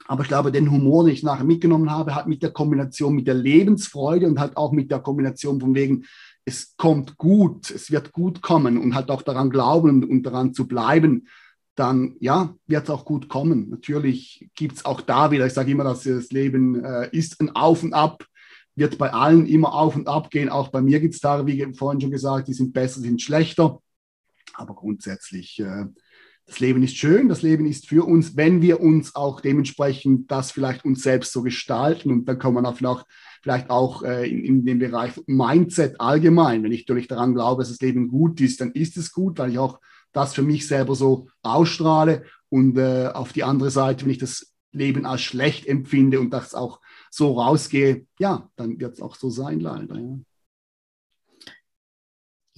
Aber 0.07 0.23
ich 0.23 0.27
glaube, 0.27 0.51
den 0.51 0.69
Humor, 0.69 1.05
den 1.05 1.13
ich 1.13 1.23
nachher 1.23 1.45
mitgenommen 1.45 1.89
habe, 1.89 2.13
hat 2.13 2.27
mit 2.27 2.43
der 2.43 2.51
Kombination 2.51 3.15
mit 3.15 3.27
der 3.27 3.35
Lebensfreude 3.35 4.27
und 4.27 4.39
halt 4.39 4.57
auch 4.57 4.71
mit 4.71 4.91
der 4.91 4.99
Kombination 4.99 5.59
von 5.59 5.73
wegen, 5.73 6.05
es 6.43 6.75
kommt 6.75 7.17
gut, 7.17 7.69
es 7.71 7.91
wird 7.91 8.11
gut 8.11 8.41
kommen 8.41 8.77
und 8.77 8.95
halt 8.95 9.09
auch 9.09 9.21
daran 9.21 9.49
glauben 9.49 10.03
und 10.03 10.23
daran 10.23 10.53
zu 10.53 10.67
bleiben, 10.67 11.27
dann 11.75 12.15
ja, 12.19 12.53
wird 12.67 12.83
es 12.83 12.89
auch 12.89 13.05
gut 13.05 13.29
kommen. 13.29 13.69
Natürlich 13.69 14.49
gibt 14.55 14.77
es 14.77 14.85
auch 14.85 15.01
da 15.01 15.31
wieder, 15.31 15.45
ich 15.45 15.53
sage 15.53 15.71
immer, 15.71 15.83
dass 15.83 16.03
das 16.03 16.31
Leben 16.31 16.83
äh, 16.83 17.09
ist 17.11 17.39
ein 17.39 17.55
Auf 17.55 17.83
und 17.83 17.93
Ab, 17.93 18.25
wird 18.81 18.97
bei 18.97 19.13
allen 19.13 19.45
immer 19.45 19.73
auf 19.75 19.95
und 19.95 20.07
ab 20.07 20.31
gehen. 20.31 20.49
Auch 20.49 20.69
bei 20.69 20.81
mir 20.81 20.99
gibt 20.99 21.13
es 21.13 21.21
Tage, 21.21 21.45
wie 21.45 21.73
vorhin 21.75 22.01
schon 22.01 22.09
gesagt, 22.09 22.47
die 22.47 22.53
sind 22.53 22.73
besser, 22.73 22.99
sind 22.99 23.21
schlechter. 23.21 23.79
Aber 24.55 24.73
grundsätzlich, 24.73 25.59
äh, 25.59 25.85
das 26.47 26.59
Leben 26.59 26.81
ist 26.81 26.97
schön, 26.97 27.29
das 27.29 27.43
Leben 27.43 27.67
ist 27.67 27.87
für 27.87 28.05
uns, 28.05 28.35
wenn 28.35 28.63
wir 28.63 28.81
uns 28.81 29.13
auch 29.15 29.39
dementsprechend 29.39 30.31
das 30.31 30.51
vielleicht 30.51 30.83
uns 30.83 31.03
selbst 31.03 31.31
so 31.31 31.43
gestalten. 31.43 32.11
Und 32.11 32.25
dann 32.25 32.39
kann 32.39 32.55
man 32.55 32.65
auch 32.65 32.75
vielleicht, 32.75 33.05
vielleicht 33.43 33.69
auch 33.69 34.01
äh, 34.01 34.27
in, 34.27 34.43
in 34.43 34.65
dem 34.65 34.79
Bereich 34.79 35.13
Mindset 35.27 36.01
allgemein, 36.01 36.63
wenn 36.63 36.71
ich 36.71 36.87
natürlich 36.87 37.07
daran 37.07 37.35
glaube, 37.35 37.61
dass 37.61 37.69
das 37.69 37.81
Leben 37.81 38.07
gut 38.07 38.41
ist, 38.41 38.61
dann 38.61 38.71
ist 38.71 38.97
es 38.97 39.11
gut, 39.11 39.37
weil 39.37 39.51
ich 39.51 39.59
auch 39.59 39.79
das 40.11 40.33
für 40.33 40.41
mich 40.41 40.67
selber 40.67 40.95
so 40.95 41.27
ausstrahle. 41.43 42.23
Und 42.49 42.77
äh, 42.79 43.09
auf 43.13 43.31
die 43.31 43.43
andere 43.43 43.69
Seite, 43.69 44.05
wenn 44.05 44.11
ich 44.11 44.17
das 44.17 44.53
Leben 44.71 45.05
als 45.05 45.21
schlecht 45.21 45.67
empfinde 45.67 46.19
und 46.19 46.31
das 46.31 46.55
auch 46.55 46.81
so 47.11 47.33
rausgehe, 47.33 48.07
ja, 48.19 48.49
dann 48.55 48.79
wird 48.79 48.93
es 48.93 49.01
auch 49.01 49.15
so 49.15 49.29
sein, 49.29 49.59
leider. 49.59 49.99
Ja. 49.99 50.17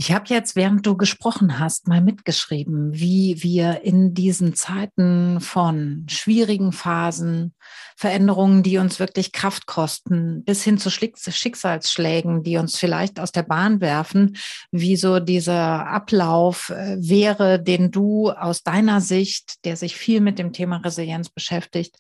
Ich 0.06 0.12
habe 0.12 0.26
jetzt, 0.28 0.58
während 0.58 0.86
du 0.86 0.98
gesprochen 0.98 1.60
hast, 1.60 1.88
mal 1.88 2.02
mitgeschrieben, 2.02 2.92
wie 2.94 3.42
wir 3.42 3.84
in 3.84 4.14
diesen 4.14 4.54
Zeiten 4.54 5.40
von 5.40 6.06
schwierigen 6.10 6.74
Phasen, 6.74 7.56
Veränderungen, 7.96 8.64
die 8.64 8.80
uns 8.80 9.00
wirklich 9.00 9.32
Kraft 9.32 9.66
kosten, 9.66 10.44
bis 10.44 10.62
hin 10.62 10.78
zu 10.78 10.90
Schicksalsschlägen, 10.90 12.44
die 12.44 12.58
uns 12.58 12.78
vielleicht 12.78 13.18
aus 13.18 13.32
der 13.32 13.44
Bahn 13.44 13.80
werfen, 13.80 14.36
wie 14.72 14.98
so 14.98 15.22
dieser 15.22 15.88
Ablauf 15.88 16.70
äh, 16.72 16.98
wäre, 17.00 17.64
den 17.64 17.90
du 17.90 18.30
aus 18.30 18.62
deiner 18.62 19.00
Sicht, 19.00 19.64
der 19.64 19.78
sich 19.78 19.96
viel 19.96 20.20
mit 20.20 20.38
dem 20.38 20.52
Thema 20.52 20.82
Resilienz 20.84 21.30
beschäftigt, 21.30 21.96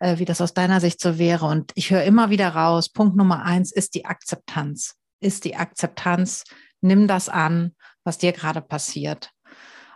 äh, 0.00 0.16
wie 0.16 0.24
das 0.24 0.40
aus 0.40 0.54
deiner 0.54 0.80
Sicht 0.80 1.02
so 1.02 1.18
wäre. 1.18 1.44
Und 1.44 1.72
ich 1.74 1.90
höre 1.90 2.04
immer 2.04 2.30
wieder 2.30 2.48
raus, 2.48 2.88
Punkt 2.88 3.14
Nummer 3.14 3.44
eins 3.44 3.72
ist 3.72 3.94
die 3.94 4.06
Akzeptanz. 4.06 4.94
Ist 5.20 5.44
die 5.44 5.54
Akzeptanz 5.54 6.44
nimm 6.82 7.06
das 7.08 7.28
an, 7.28 7.74
was 8.04 8.18
dir 8.18 8.32
gerade 8.32 8.60
passiert 8.60 9.30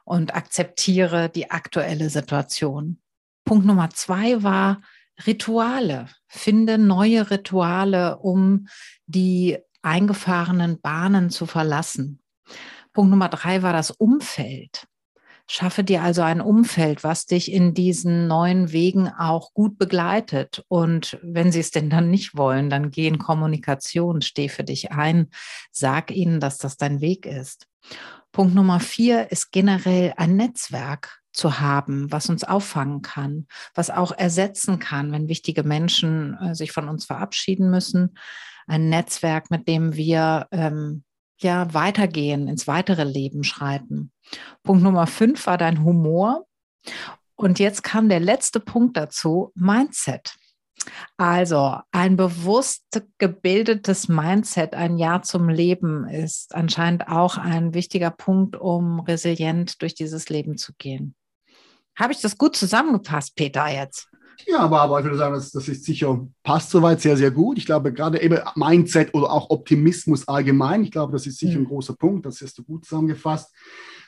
und 0.04 0.34
akzeptiere 0.34 1.28
die 1.28 1.50
aktuelle 1.50 2.10
Situation. 2.10 3.00
Punkt 3.44 3.66
Nummer 3.66 3.90
zwei 3.90 4.42
war 4.42 4.80
Rituale. 5.26 6.08
Finde 6.28 6.78
neue 6.78 7.30
Rituale, 7.30 8.18
um 8.18 8.68
die 9.06 9.58
eingefahrenen 9.82 10.80
Bahnen 10.80 11.30
zu 11.30 11.46
verlassen. 11.46 12.20
Punkt 12.92 13.10
Nummer 13.10 13.28
drei 13.28 13.62
war 13.62 13.72
das 13.72 13.90
Umfeld. 13.90 14.86
Schaffe 15.48 15.84
dir 15.84 16.02
also 16.02 16.22
ein 16.22 16.40
Umfeld, 16.40 17.04
was 17.04 17.26
dich 17.26 17.52
in 17.52 17.72
diesen 17.72 18.26
neuen 18.26 18.72
Wegen 18.72 19.08
auch 19.08 19.54
gut 19.54 19.78
begleitet. 19.78 20.64
Und 20.68 21.18
wenn 21.22 21.52
sie 21.52 21.60
es 21.60 21.70
denn 21.70 21.88
dann 21.88 22.10
nicht 22.10 22.36
wollen, 22.36 22.68
dann 22.68 22.90
geh 22.90 23.06
in 23.06 23.18
Kommunikation, 23.18 24.22
steh 24.22 24.48
für 24.48 24.64
dich 24.64 24.90
ein, 24.90 25.28
sag 25.70 26.10
ihnen, 26.10 26.40
dass 26.40 26.58
das 26.58 26.76
dein 26.76 27.00
Weg 27.00 27.26
ist. 27.26 27.66
Punkt 28.32 28.54
Nummer 28.54 28.80
vier 28.80 29.30
ist 29.30 29.52
generell 29.52 30.12
ein 30.16 30.36
Netzwerk 30.36 31.20
zu 31.32 31.60
haben, 31.60 32.10
was 32.10 32.28
uns 32.28 32.44
auffangen 32.44 33.02
kann, 33.02 33.46
was 33.74 33.90
auch 33.90 34.12
ersetzen 34.12 34.78
kann, 34.78 35.12
wenn 35.12 35.28
wichtige 35.28 35.62
Menschen 35.62 36.36
äh, 36.40 36.54
sich 36.54 36.72
von 36.72 36.88
uns 36.88 37.04
verabschieden 37.04 37.70
müssen. 37.70 38.18
Ein 38.66 38.88
Netzwerk, 38.88 39.50
mit 39.50 39.68
dem 39.68 39.94
wir 39.94 40.48
ähm, 40.50 41.04
ja 41.38 41.72
weitergehen, 41.74 42.48
ins 42.48 42.66
weitere 42.66 43.04
Leben 43.04 43.44
schreiten. 43.44 44.12
Punkt 44.62 44.82
Nummer 44.82 45.06
fünf 45.06 45.46
war 45.46 45.58
dein 45.58 45.84
Humor. 45.84 46.46
Und 47.34 47.58
jetzt 47.58 47.82
kam 47.82 48.08
der 48.08 48.20
letzte 48.20 48.60
Punkt 48.60 48.96
dazu, 48.96 49.52
Mindset. 49.54 50.34
Also 51.16 51.78
ein 51.90 52.16
bewusst 52.16 53.02
gebildetes 53.18 54.08
Mindset, 54.08 54.74
ein 54.74 54.98
Ja 54.98 55.22
zum 55.22 55.48
Leben 55.48 56.08
ist 56.08 56.54
anscheinend 56.54 57.08
auch 57.08 57.38
ein 57.38 57.74
wichtiger 57.74 58.10
Punkt, 58.10 58.56
um 58.56 59.00
resilient 59.00 59.82
durch 59.82 59.94
dieses 59.94 60.28
Leben 60.28 60.56
zu 60.56 60.72
gehen. 60.78 61.14
Habe 61.98 62.12
ich 62.12 62.20
das 62.20 62.38
gut 62.38 62.56
zusammengefasst, 62.56 63.34
Peter, 63.36 63.66
jetzt? 63.68 64.08
Ja, 64.46 64.58
aber, 64.60 64.82
aber 64.82 64.98
ich 64.98 65.04
würde 65.04 65.16
sagen, 65.16 65.34
das, 65.34 65.50
das 65.50 65.68
ist 65.68 65.84
sicher, 65.84 66.26
passt 66.42 66.70
soweit 66.70 67.00
sehr, 67.00 67.16
sehr 67.16 67.30
gut. 67.30 67.58
Ich 67.58 67.66
glaube, 67.66 67.92
gerade 67.92 68.20
eben 68.20 68.38
Mindset 68.54 69.14
oder 69.14 69.30
auch 69.30 69.50
Optimismus 69.50 70.28
allgemein, 70.28 70.82
ich 70.82 70.90
glaube, 70.90 71.12
das 71.12 71.26
ist 71.26 71.38
sicher 71.38 71.58
ein 71.58 71.62
mhm. 71.62 71.68
großer 71.68 71.94
Punkt, 71.94 72.26
das 72.26 72.40
hast 72.40 72.58
du 72.58 72.64
gut 72.64 72.84
zusammengefasst. 72.84 73.54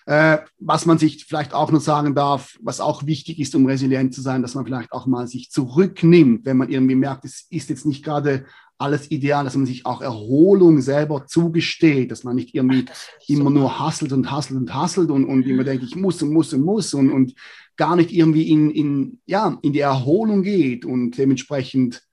Äh, 0.08 0.38
was 0.58 0.86
man 0.86 0.96
sich 0.96 1.26
vielleicht 1.26 1.52
auch 1.52 1.70
noch 1.70 1.82
sagen 1.82 2.14
darf, 2.14 2.56
was 2.62 2.80
auch 2.80 3.04
wichtig 3.04 3.38
ist, 3.38 3.54
um 3.54 3.66
resilient 3.66 4.14
zu 4.14 4.22
sein, 4.22 4.40
dass 4.40 4.54
man 4.54 4.64
vielleicht 4.64 4.90
auch 4.90 5.06
mal 5.06 5.26
sich 5.26 5.50
zurücknimmt, 5.50 6.46
wenn 6.46 6.56
man 6.56 6.70
irgendwie 6.70 6.94
merkt, 6.94 7.26
es 7.26 7.46
ist 7.50 7.68
jetzt 7.68 7.84
nicht 7.84 8.06
gerade 8.06 8.46
alles 8.78 9.10
ideal, 9.10 9.44
dass 9.44 9.54
man 9.54 9.66
sich 9.66 9.84
auch 9.84 10.00
Erholung 10.00 10.80
selber 10.80 11.26
zugesteht, 11.26 12.10
dass 12.10 12.24
man 12.24 12.36
nicht 12.36 12.54
irgendwie 12.54 12.86
immer 13.26 13.50
nur 13.50 13.78
hasselt 13.78 14.14
und 14.14 14.30
hasselt 14.30 14.58
und 14.58 14.72
hasselt 14.72 15.10
und, 15.10 15.26
und 15.26 15.42
immer 15.42 15.64
denkt, 15.64 15.84
ich 15.84 15.94
muss 15.94 16.22
und 16.22 16.32
muss 16.32 16.54
und 16.54 16.62
muss 16.62 16.94
und, 16.94 17.10
und 17.10 17.34
gar 17.76 17.94
nicht 17.94 18.10
irgendwie 18.10 18.48
in, 18.48 18.70
in, 18.70 19.20
ja, 19.26 19.58
in 19.60 19.74
die 19.74 19.80
Erholung 19.80 20.42
geht 20.42 20.86
und 20.86 21.18
dementsprechend 21.18 22.07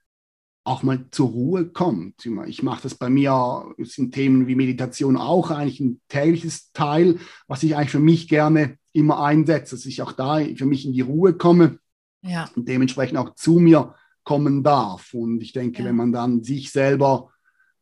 auch 0.66 0.82
mal 0.82 1.06
zur 1.12 1.30
Ruhe 1.30 1.66
kommt. 1.68 2.28
Ich 2.48 2.64
mache 2.64 2.82
das 2.82 2.96
bei 2.96 3.08
mir, 3.10 3.66
sind 3.78 4.14
Themen 4.14 4.48
wie 4.48 4.56
Meditation 4.56 5.16
auch 5.16 5.52
eigentlich 5.52 5.80
ein 5.80 6.02
tägliches 6.10 6.72
Teil, 6.74 7.20
was 7.48 7.62
ich 7.62 7.76
eigentlich 7.76 7.92
für 7.92 8.00
mich 8.00 8.28
gerne 8.28 8.78
immer 8.92 9.24
einsetze, 9.24 9.76
dass 9.76 9.86
ich 9.86 10.02
auch 10.02 10.12
da 10.12 10.40
für 10.56 10.66
mich 10.66 10.86
in 10.86 10.94
die 10.94 11.02
Ruhe 11.02 11.34
komme 11.34 11.78
ja. 12.24 12.50
und 12.56 12.68
dementsprechend 12.68 13.18
auch 13.20 13.36
zu 13.36 13.60
mir 13.60 13.94
kommen 14.24 14.64
darf. 14.64 15.14
Und 15.14 15.42
ich 15.44 15.54
denke, 15.54 15.84
ja. 15.84 15.90
wenn 15.90 15.96
man 15.96 16.12
dann 16.12 16.44
sich 16.44 16.72
selber, 16.72 17.30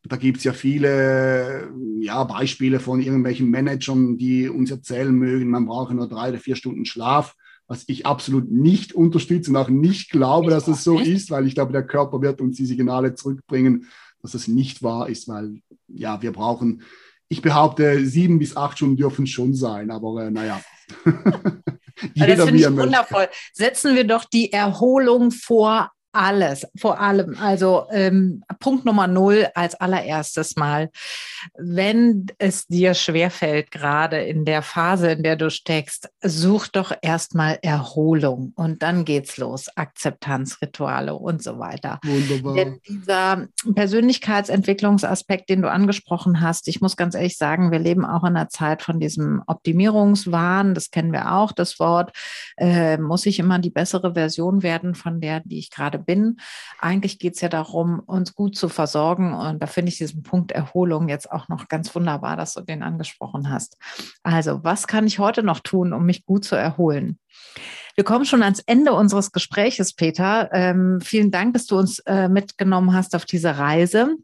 da 0.04 0.18
gibt 0.18 0.40
es 0.40 0.44
ja 0.44 0.52
viele 0.52 1.72
ja, 2.02 2.22
Beispiele 2.26 2.82
von 2.82 3.02
irgendwelchen 3.02 3.50
Managern, 3.50 4.18
die 4.18 4.50
uns 4.50 4.70
erzählen 4.72 5.16
mögen, 5.16 5.50
man 5.50 5.66
brauche 5.66 5.94
nur 5.94 6.10
drei 6.10 6.30
oder 6.30 6.40
vier 6.40 6.58
Stunden 6.58 6.84
Schlaf 6.84 7.34
was 7.74 7.86
ich 7.88 8.06
absolut 8.06 8.52
nicht 8.52 8.94
unterstütze 8.94 9.50
und 9.50 9.58
auch 9.58 9.68
nicht 9.68 10.12
glaube, 10.12 10.52
dass 10.52 10.68
es 10.68 10.84
so 10.84 11.00
ist, 11.00 11.32
weil 11.32 11.48
ich 11.48 11.56
glaube, 11.56 11.72
der 11.72 11.82
Körper 11.82 12.22
wird 12.22 12.40
uns 12.40 12.56
die 12.56 12.68
Signale 12.68 13.16
zurückbringen, 13.16 13.88
dass 14.22 14.36
es 14.36 14.48
nicht 14.48 14.84
wahr 14.84 15.10
ist, 15.10 15.28
weil 15.28 15.60
ja, 15.88 16.22
wir 16.22 16.34
brauchen, 16.34 16.84
ich 17.30 17.42
behaupte, 17.42 18.06
sieben 18.06 18.38
bis 18.38 18.56
acht 18.56 18.78
Stunden 18.78 18.96
dürfen 18.96 19.26
schon 19.26 19.56
sein, 19.56 19.90
aber 19.90 20.28
äh, 20.28 20.30
naja. 20.30 20.62
Jeder, 22.14 22.36
das 22.36 22.46
finde 22.46 22.62
ich 22.62 22.78
wundervoll. 22.78 23.28
Setzen 23.54 23.96
wir 23.96 24.04
doch 24.04 24.26
die 24.26 24.54
Erholung 24.54 25.32
vor 25.32 25.92
alles, 26.14 26.68
vor 26.78 27.00
allem. 27.00 27.38
Also 27.40 27.88
ähm, 27.92 28.44
Punkt 28.60 28.86
Nummer 28.86 29.08
null 29.08 29.48
als 29.56 29.76
allererstes 29.76 30.56
Mal. 30.56 30.90
Wenn 31.58 32.28
es 32.38 32.68
dir 32.68 32.94
schwerfällt, 32.94 33.72
gerade 33.72 34.22
in 34.22 34.46
der 34.46 34.62
Phase, 34.62 35.12
in 35.12 35.24
der 35.24 35.36
du 35.36 35.50
steckst, 35.50 36.10
such 36.22 36.68
doch 36.68 36.94
erstmal 37.02 37.58
Erholung 37.62 38.54
und 38.56 38.84
dann 38.84 39.06
geht's 39.06 39.38
los. 39.38 39.70
Akzeptanzrituale 39.76 41.16
und 41.16 41.42
so 41.42 41.60
weiter. 41.60 42.00
Wunderbar. 42.04 42.56
Denn 42.56 42.80
dieser 42.88 43.48
Persönlichkeitsentwicklungsaspekt, 43.74 45.50
den 45.50 45.64
du 45.64 45.72
angesprochen 45.72 46.42
hast, 46.42 46.68
ich 46.68 46.80
muss 46.80 46.96
ganz 46.96 47.16
ehrlich 47.16 47.38
sagen, 47.38 47.72
wir 47.72 47.80
leben 47.80 48.06
auch 48.06 48.24
in 48.24 48.36
einer 48.36 48.50
Zeit 48.50 48.84
von 48.84 49.00
diesem 49.00 49.42
Optimierungswahn. 49.48 50.76
Das 50.76 50.92
kennen 50.92 51.12
wir 51.12 51.34
auch, 51.34 51.52
das 51.52 51.80
Wort. 51.80 52.16
Äh, 52.58 52.98
muss 52.98 53.26
ich 53.26 53.40
immer 53.40 53.58
die 53.60 53.72
bessere 53.72 54.14
Version 54.14 54.62
werden 54.62 54.94
von 54.94 55.20
der, 55.20 55.42
die 55.42 55.58
ich 55.58 55.72
gerade 55.72 56.03
bin. 56.06 56.38
Eigentlich 56.80 57.20
geht 57.20 57.36
es 57.36 57.42
ja 57.42 57.50
darum, 57.50 58.00
uns 58.00 58.36
gut 58.36 58.56
zu 58.56 58.70
versorgen. 58.70 59.34
Und 59.34 59.62
da 59.62 59.68
finde 59.68 59.90
ich 59.90 59.98
diesen 59.98 60.24
Punkt 60.24 60.52
Erholung 60.52 61.10
jetzt 61.10 61.32
auch 61.32 61.48
noch 61.50 61.68
ganz 61.68 61.94
wunderbar, 61.96 62.38
dass 62.38 62.54
du 62.54 62.62
den 62.62 62.84
angesprochen 62.84 63.50
hast. 63.50 63.78
Also, 64.24 64.64
was 64.64 64.88
kann 64.88 65.08
ich 65.08 65.20
heute 65.20 65.44
noch 65.44 65.60
tun, 65.60 65.94
um 65.94 66.06
mich 66.06 66.26
gut 66.26 66.46
zu 66.46 66.56
erholen? 66.56 67.20
Wir 67.96 68.04
kommen 68.04 68.26
schon 68.26 68.42
ans 68.42 68.60
Ende 68.66 68.94
unseres 68.94 69.32
Gespräches, 69.32 69.94
Peter. 69.94 70.50
Ähm, 70.52 71.00
vielen 71.02 71.30
Dank, 71.30 71.54
dass 71.54 71.68
du 71.68 71.78
uns 71.78 72.00
äh, 72.00 72.28
mitgenommen 72.28 72.94
hast 72.94 73.16
auf 73.16 73.26
diese 73.26 73.58
Reise. 73.58 74.16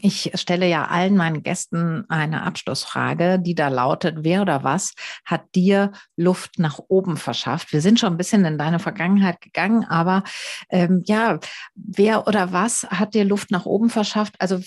Ich 0.00 0.30
stelle 0.34 0.68
ja 0.68 0.86
allen 0.86 1.16
meinen 1.16 1.42
Gästen 1.42 2.04
eine 2.08 2.42
Abschlussfrage, 2.42 3.38
die 3.38 3.54
da 3.54 3.68
lautet, 3.68 4.18
wer 4.20 4.42
oder 4.42 4.64
was 4.64 4.94
hat 5.24 5.54
dir 5.54 5.92
Luft 6.16 6.58
nach 6.58 6.78
oben 6.88 7.16
verschafft? 7.16 7.72
Wir 7.72 7.80
sind 7.80 8.00
schon 8.00 8.14
ein 8.14 8.16
bisschen 8.16 8.44
in 8.44 8.58
deine 8.58 8.78
Vergangenheit 8.78 9.40
gegangen, 9.40 9.84
aber 9.84 10.22
ähm, 10.70 11.02
ja, 11.06 11.38
wer 11.74 12.26
oder 12.26 12.52
was 12.52 12.84
hat 12.84 13.14
dir 13.14 13.24
Luft 13.24 13.50
nach 13.50 13.66
oben 13.66 13.90
verschafft? 13.90 14.34
Also 14.38 14.60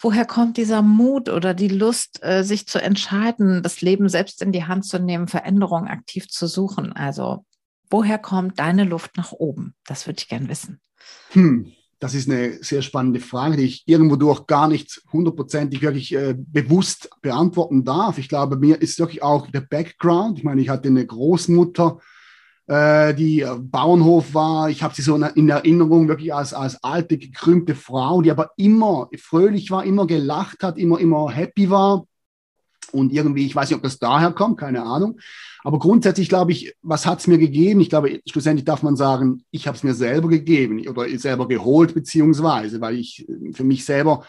woher 0.00 0.24
kommt 0.24 0.56
dieser 0.56 0.82
Mut 0.82 1.28
oder 1.28 1.54
die 1.54 1.68
Lust, 1.68 2.22
äh, 2.22 2.42
sich 2.42 2.66
zu 2.66 2.80
entscheiden, 2.80 3.62
das 3.62 3.80
Leben 3.80 4.08
selbst 4.08 4.42
in 4.42 4.52
die 4.52 4.64
Hand 4.64 4.84
zu 4.86 4.98
nehmen, 4.98 5.28
Veränderungen 5.28 5.88
aktiv 5.88 6.28
zu 6.28 6.46
suchen? 6.46 6.92
Also 6.92 7.44
Woher 7.90 8.18
kommt 8.18 8.58
deine 8.58 8.82
Luft 8.82 9.16
nach 9.16 9.30
oben? 9.30 9.76
Das 9.86 10.06
würde 10.06 10.18
ich 10.18 10.28
gern 10.28 10.48
wissen. 10.48 10.80
Hm, 11.30 11.72
das 12.04 12.12
ist 12.12 12.28
eine 12.28 12.62
sehr 12.62 12.82
spannende 12.82 13.18
Frage, 13.18 13.56
die 13.56 13.62
ich 13.62 13.82
irgendwo 13.86 14.16
durch 14.16 14.46
gar 14.46 14.68
nicht 14.68 15.00
hundertprozentig 15.10 15.80
wirklich 15.80 16.14
äh, 16.14 16.34
bewusst 16.36 17.08
beantworten 17.22 17.82
darf. 17.82 18.18
Ich 18.18 18.28
glaube, 18.28 18.58
mir 18.58 18.82
ist 18.82 18.98
wirklich 18.98 19.22
auch 19.22 19.50
der 19.50 19.62
Background. 19.62 20.36
Ich 20.36 20.44
meine, 20.44 20.60
ich 20.60 20.68
hatte 20.68 20.88
eine 20.88 21.06
Großmutter, 21.06 21.98
äh, 22.66 23.14
die 23.14 23.46
Bauernhof 23.58 24.34
war. 24.34 24.68
Ich 24.68 24.82
habe 24.82 24.94
sie 24.94 25.00
so 25.00 25.16
in 25.16 25.48
Erinnerung 25.48 26.06
wirklich 26.06 26.34
als, 26.34 26.52
als 26.52 26.84
alte, 26.84 27.16
gekrümmte 27.16 27.74
Frau, 27.74 28.20
die 28.20 28.30
aber 28.30 28.50
immer 28.58 29.08
fröhlich 29.18 29.70
war, 29.70 29.82
immer 29.86 30.06
gelacht 30.06 30.62
hat, 30.62 30.76
immer, 30.76 31.00
immer 31.00 31.30
happy 31.30 31.70
war. 31.70 32.04
Und 32.92 33.12
irgendwie, 33.12 33.46
ich 33.46 33.54
weiß 33.54 33.68
nicht, 33.68 33.76
ob 33.76 33.82
das 33.82 33.98
daher 33.98 34.32
kommt, 34.32 34.58
keine 34.58 34.82
Ahnung. 34.82 35.18
Aber 35.62 35.78
grundsätzlich 35.78 36.28
glaube 36.28 36.52
ich, 36.52 36.74
was 36.82 37.06
hat 37.06 37.20
es 37.20 37.26
mir 37.26 37.38
gegeben? 37.38 37.80
Ich 37.80 37.88
glaube, 37.88 38.20
schlussendlich 38.28 38.64
darf 38.64 38.82
man 38.82 38.96
sagen, 38.96 39.44
ich 39.50 39.66
habe 39.66 39.76
es 39.76 39.82
mir 39.82 39.94
selber 39.94 40.28
gegeben 40.28 40.86
oder 40.86 41.06
selber 41.18 41.48
geholt, 41.48 41.94
beziehungsweise, 41.94 42.80
weil 42.80 42.96
ich 42.96 43.26
für 43.52 43.64
mich 43.64 43.84
selber 43.84 44.24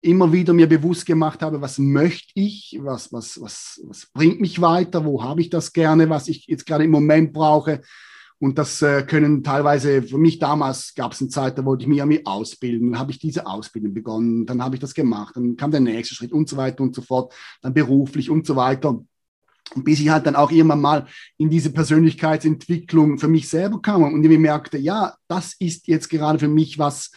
immer 0.00 0.32
wieder 0.32 0.52
mir 0.52 0.68
bewusst 0.68 1.06
gemacht 1.06 1.42
habe, 1.42 1.60
was 1.60 1.78
möchte 1.78 2.32
ich, 2.34 2.78
was, 2.80 3.12
was, 3.12 3.40
was, 3.40 3.80
was 3.84 4.06
bringt 4.12 4.40
mich 4.40 4.60
weiter, 4.60 5.04
wo 5.04 5.22
habe 5.22 5.40
ich 5.40 5.50
das 5.50 5.72
gerne, 5.72 6.08
was 6.08 6.28
ich 6.28 6.46
jetzt 6.46 6.66
gerade 6.66 6.84
im 6.84 6.90
Moment 6.90 7.32
brauche. 7.32 7.80
Und 8.40 8.56
das 8.56 8.82
äh, 8.82 9.02
können 9.02 9.42
teilweise, 9.42 10.02
für 10.02 10.18
mich 10.18 10.38
damals 10.38 10.94
gab 10.94 11.12
es 11.12 11.20
eine 11.20 11.28
Zeit, 11.28 11.58
da 11.58 11.64
wollte 11.64 11.82
ich 11.82 11.88
mich 11.88 12.04
mich 12.04 12.26
ausbilden. 12.26 12.92
Dann 12.92 13.00
habe 13.00 13.10
ich 13.10 13.18
diese 13.18 13.46
Ausbildung 13.46 13.94
begonnen, 13.94 14.46
dann 14.46 14.62
habe 14.62 14.76
ich 14.76 14.80
das 14.80 14.94
gemacht, 14.94 15.34
dann 15.36 15.56
kam 15.56 15.72
der 15.72 15.80
nächste 15.80 16.14
Schritt 16.14 16.32
und 16.32 16.48
so 16.48 16.56
weiter 16.56 16.82
und 16.82 16.94
so 16.94 17.02
fort, 17.02 17.34
dann 17.62 17.74
beruflich 17.74 18.30
und 18.30 18.46
so 18.46 18.54
weiter. 18.54 19.00
Und 19.74 19.84
bis 19.84 20.00
ich 20.00 20.08
halt 20.08 20.26
dann 20.26 20.36
auch 20.36 20.52
irgendwann 20.52 20.80
mal 20.80 21.06
in 21.36 21.50
diese 21.50 21.70
Persönlichkeitsentwicklung 21.70 23.18
für 23.18 23.28
mich 23.28 23.48
selber 23.48 23.82
kam 23.82 24.02
und 24.02 24.24
ich 24.24 24.38
merkte, 24.38 24.78
ja, 24.78 25.14
das 25.26 25.54
ist 25.58 25.88
jetzt 25.88 26.08
gerade 26.08 26.38
für 26.38 26.48
mich 26.48 26.78
was, 26.78 27.10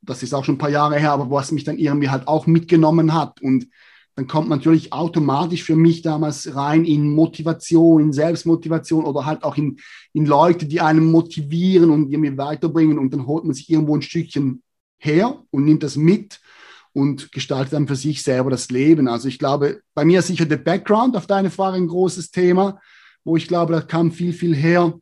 das 0.00 0.22
ist 0.22 0.32
auch 0.32 0.44
schon 0.44 0.56
ein 0.56 0.58
paar 0.58 0.70
Jahre 0.70 0.98
her, 0.98 1.12
aber 1.12 1.30
was 1.30 1.52
mich 1.52 1.64
dann 1.64 1.78
irgendwie 1.78 2.08
halt 2.08 2.26
auch 2.28 2.46
mitgenommen 2.46 3.12
hat. 3.12 3.40
Und 3.42 3.68
dann 4.16 4.26
kommt 4.26 4.48
natürlich 4.48 4.94
automatisch 4.94 5.62
für 5.62 5.76
mich 5.76 6.00
damals 6.00 6.54
rein 6.54 6.86
in 6.86 7.14
Motivation, 7.14 8.00
in 8.00 8.12
Selbstmotivation 8.14 9.04
oder 9.04 9.26
halt 9.26 9.44
auch 9.44 9.58
in, 9.58 9.76
in 10.14 10.24
Leute, 10.24 10.64
die 10.64 10.80
einen 10.80 11.04
motivieren 11.04 11.90
und 11.90 12.10
irgendwie 12.10 12.36
weiterbringen. 12.38 12.98
Und 12.98 13.12
dann 13.12 13.26
holt 13.26 13.44
man 13.44 13.52
sich 13.52 13.68
irgendwo 13.68 13.94
ein 13.94 14.00
Stückchen 14.00 14.62
her 14.96 15.42
und 15.50 15.66
nimmt 15.66 15.82
das 15.82 15.96
mit 15.96 16.40
und 16.94 17.30
gestaltet 17.30 17.74
dann 17.74 17.86
für 17.86 17.94
sich 17.94 18.22
selber 18.22 18.48
das 18.48 18.70
Leben. 18.70 19.06
Also 19.06 19.28
ich 19.28 19.38
glaube, 19.38 19.82
bei 19.92 20.06
mir 20.06 20.20
ist 20.20 20.28
sicher 20.28 20.46
der 20.46 20.56
Background 20.56 21.14
auf 21.14 21.26
deine 21.26 21.50
Frage 21.50 21.76
ein 21.76 21.86
großes 21.86 22.30
Thema, 22.30 22.80
wo 23.22 23.36
ich 23.36 23.48
glaube, 23.48 23.74
da 23.74 23.82
kam 23.82 24.10
viel, 24.12 24.32
viel 24.32 24.56
her. 24.56 24.98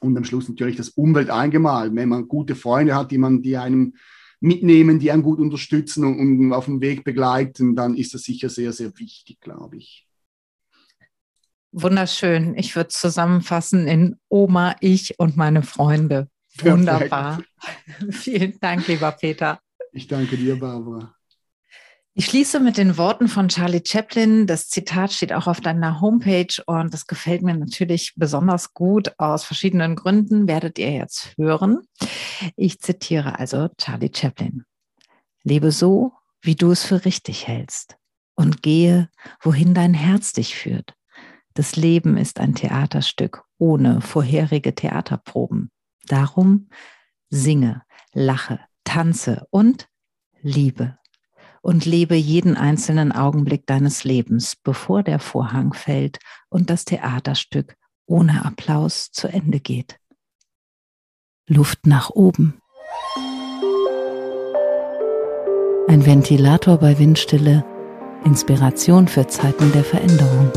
Und 0.00 0.16
am 0.16 0.24
Schluss 0.24 0.48
natürlich 0.48 0.76
das 0.76 0.88
Umwelt 0.88 1.30
eingemalt. 1.30 1.94
Wenn 1.94 2.08
man 2.08 2.26
gute 2.26 2.56
Freunde 2.56 2.96
hat, 2.96 3.12
die 3.12 3.18
man, 3.18 3.42
die 3.42 3.56
einem 3.56 3.94
mitnehmen, 4.44 4.98
die 4.98 5.10
einen 5.10 5.22
gut 5.22 5.40
unterstützen 5.40 6.04
und, 6.04 6.38
und 6.38 6.52
auf 6.52 6.66
dem 6.66 6.80
Weg 6.80 7.02
begleiten, 7.02 7.74
dann 7.74 7.96
ist 7.96 8.12
das 8.14 8.22
sicher 8.22 8.50
sehr, 8.50 8.72
sehr 8.72 8.96
wichtig, 8.98 9.40
glaube 9.40 9.78
ich. 9.78 10.06
Wunderschön. 11.72 12.54
Ich 12.56 12.76
würde 12.76 12.88
zusammenfassen 12.88 13.88
in 13.88 14.16
Oma, 14.28 14.76
ich 14.80 15.18
und 15.18 15.36
meine 15.36 15.62
Freunde. 15.62 16.28
Wunderbar. 16.60 17.42
Vielen 18.10 18.60
Dank, 18.60 18.86
lieber 18.86 19.10
Peter. 19.12 19.58
Ich 19.92 20.06
danke 20.06 20.36
dir, 20.36 20.58
Barbara. 20.58 21.14
Ich 22.16 22.26
schließe 22.26 22.60
mit 22.60 22.76
den 22.76 22.96
Worten 22.96 23.26
von 23.26 23.48
Charlie 23.48 23.82
Chaplin. 23.84 24.46
Das 24.46 24.68
Zitat 24.68 25.12
steht 25.12 25.32
auch 25.32 25.48
auf 25.48 25.60
deiner 25.60 26.00
Homepage 26.00 26.62
und 26.66 26.94
das 26.94 27.08
gefällt 27.08 27.42
mir 27.42 27.56
natürlich 27.56 28.12
besonders 28.14 28.72
gut. 28.72 29.12
Aus 29.18 29.42
verschiedenen 29.42 29.96
Gründen 29.96 30.46
werdet 30.46 30.78
ihr 30.78 30.92
jetzt 30.92 31.34
hören. 31.36 31.80
Ich 32.56 32.80
zitiere 32.80 33.38
also 33.38 33.68
Charlie 33.78 34.10
Chaplin. 34.14 34.64
Lebe 35.42 35.72
so, 35.72 36.12
wie 36.40 36.54
du 36.54 36.70
es 36.70 36.84
für 36.84 37.04
richtig 37.04 37.46
hältst 37.46 37.96
und 38.34 38.62
gehe, 38.62 39.08
wohin 39.40 39.74
dein 39.74 39.94
Herz 39.94 40.32
dich 40.32 40.54
führt. 40.54 40.94
Das 41.54 41.76
Leben 41.76 42.16
ist 42.16 42.40
ein 42.40 42.54
Theaterstück 42.54 43.44
ohne 43.58 44.00
vorherige 44.00 44.74
Theaterproben. 44.74 45.70
Darum 46.06 46.68
singe, 47.30 47.82
lache, 48.12 48.60
tanze 48.84 49.46
und 49.50 49.88
liebe 50.42 50.98
und 51.62 51.86
lebe 51.86 52.14
jeden 52.14 52.56
einzelnen 52.56 53.12
Augenblick 53.12 53.66
deines 53.66 54.04
Lebens, 54.04 54.56
bevor 54.56 55.02
der 55.02 55.18
Vorhang 55.18 55.72
fällt 55.72 56.18
und 56.50 56.68
das 56.68 56.84
Theaterstück 56.84 57.76
ohne 58.06 58.44
Applaus 58.44 59.10
zu 59.12 59.28
Ende 59.28 59.60
geht. 59.60 59.98
Luft 61.46 61.86
nach 61.86 62.08
oben. 62.08 62.54
Ein 65.88 66.06
Ventilator 66.06 66.78
bei 66.78 66.98
Windstille, 66.98 67.62
Inspiration 68.24 69.08
für 69.08 69.26
Zeiten 69.26 69.70
der 69.72 69.84
Veränderung. 69.84 70.50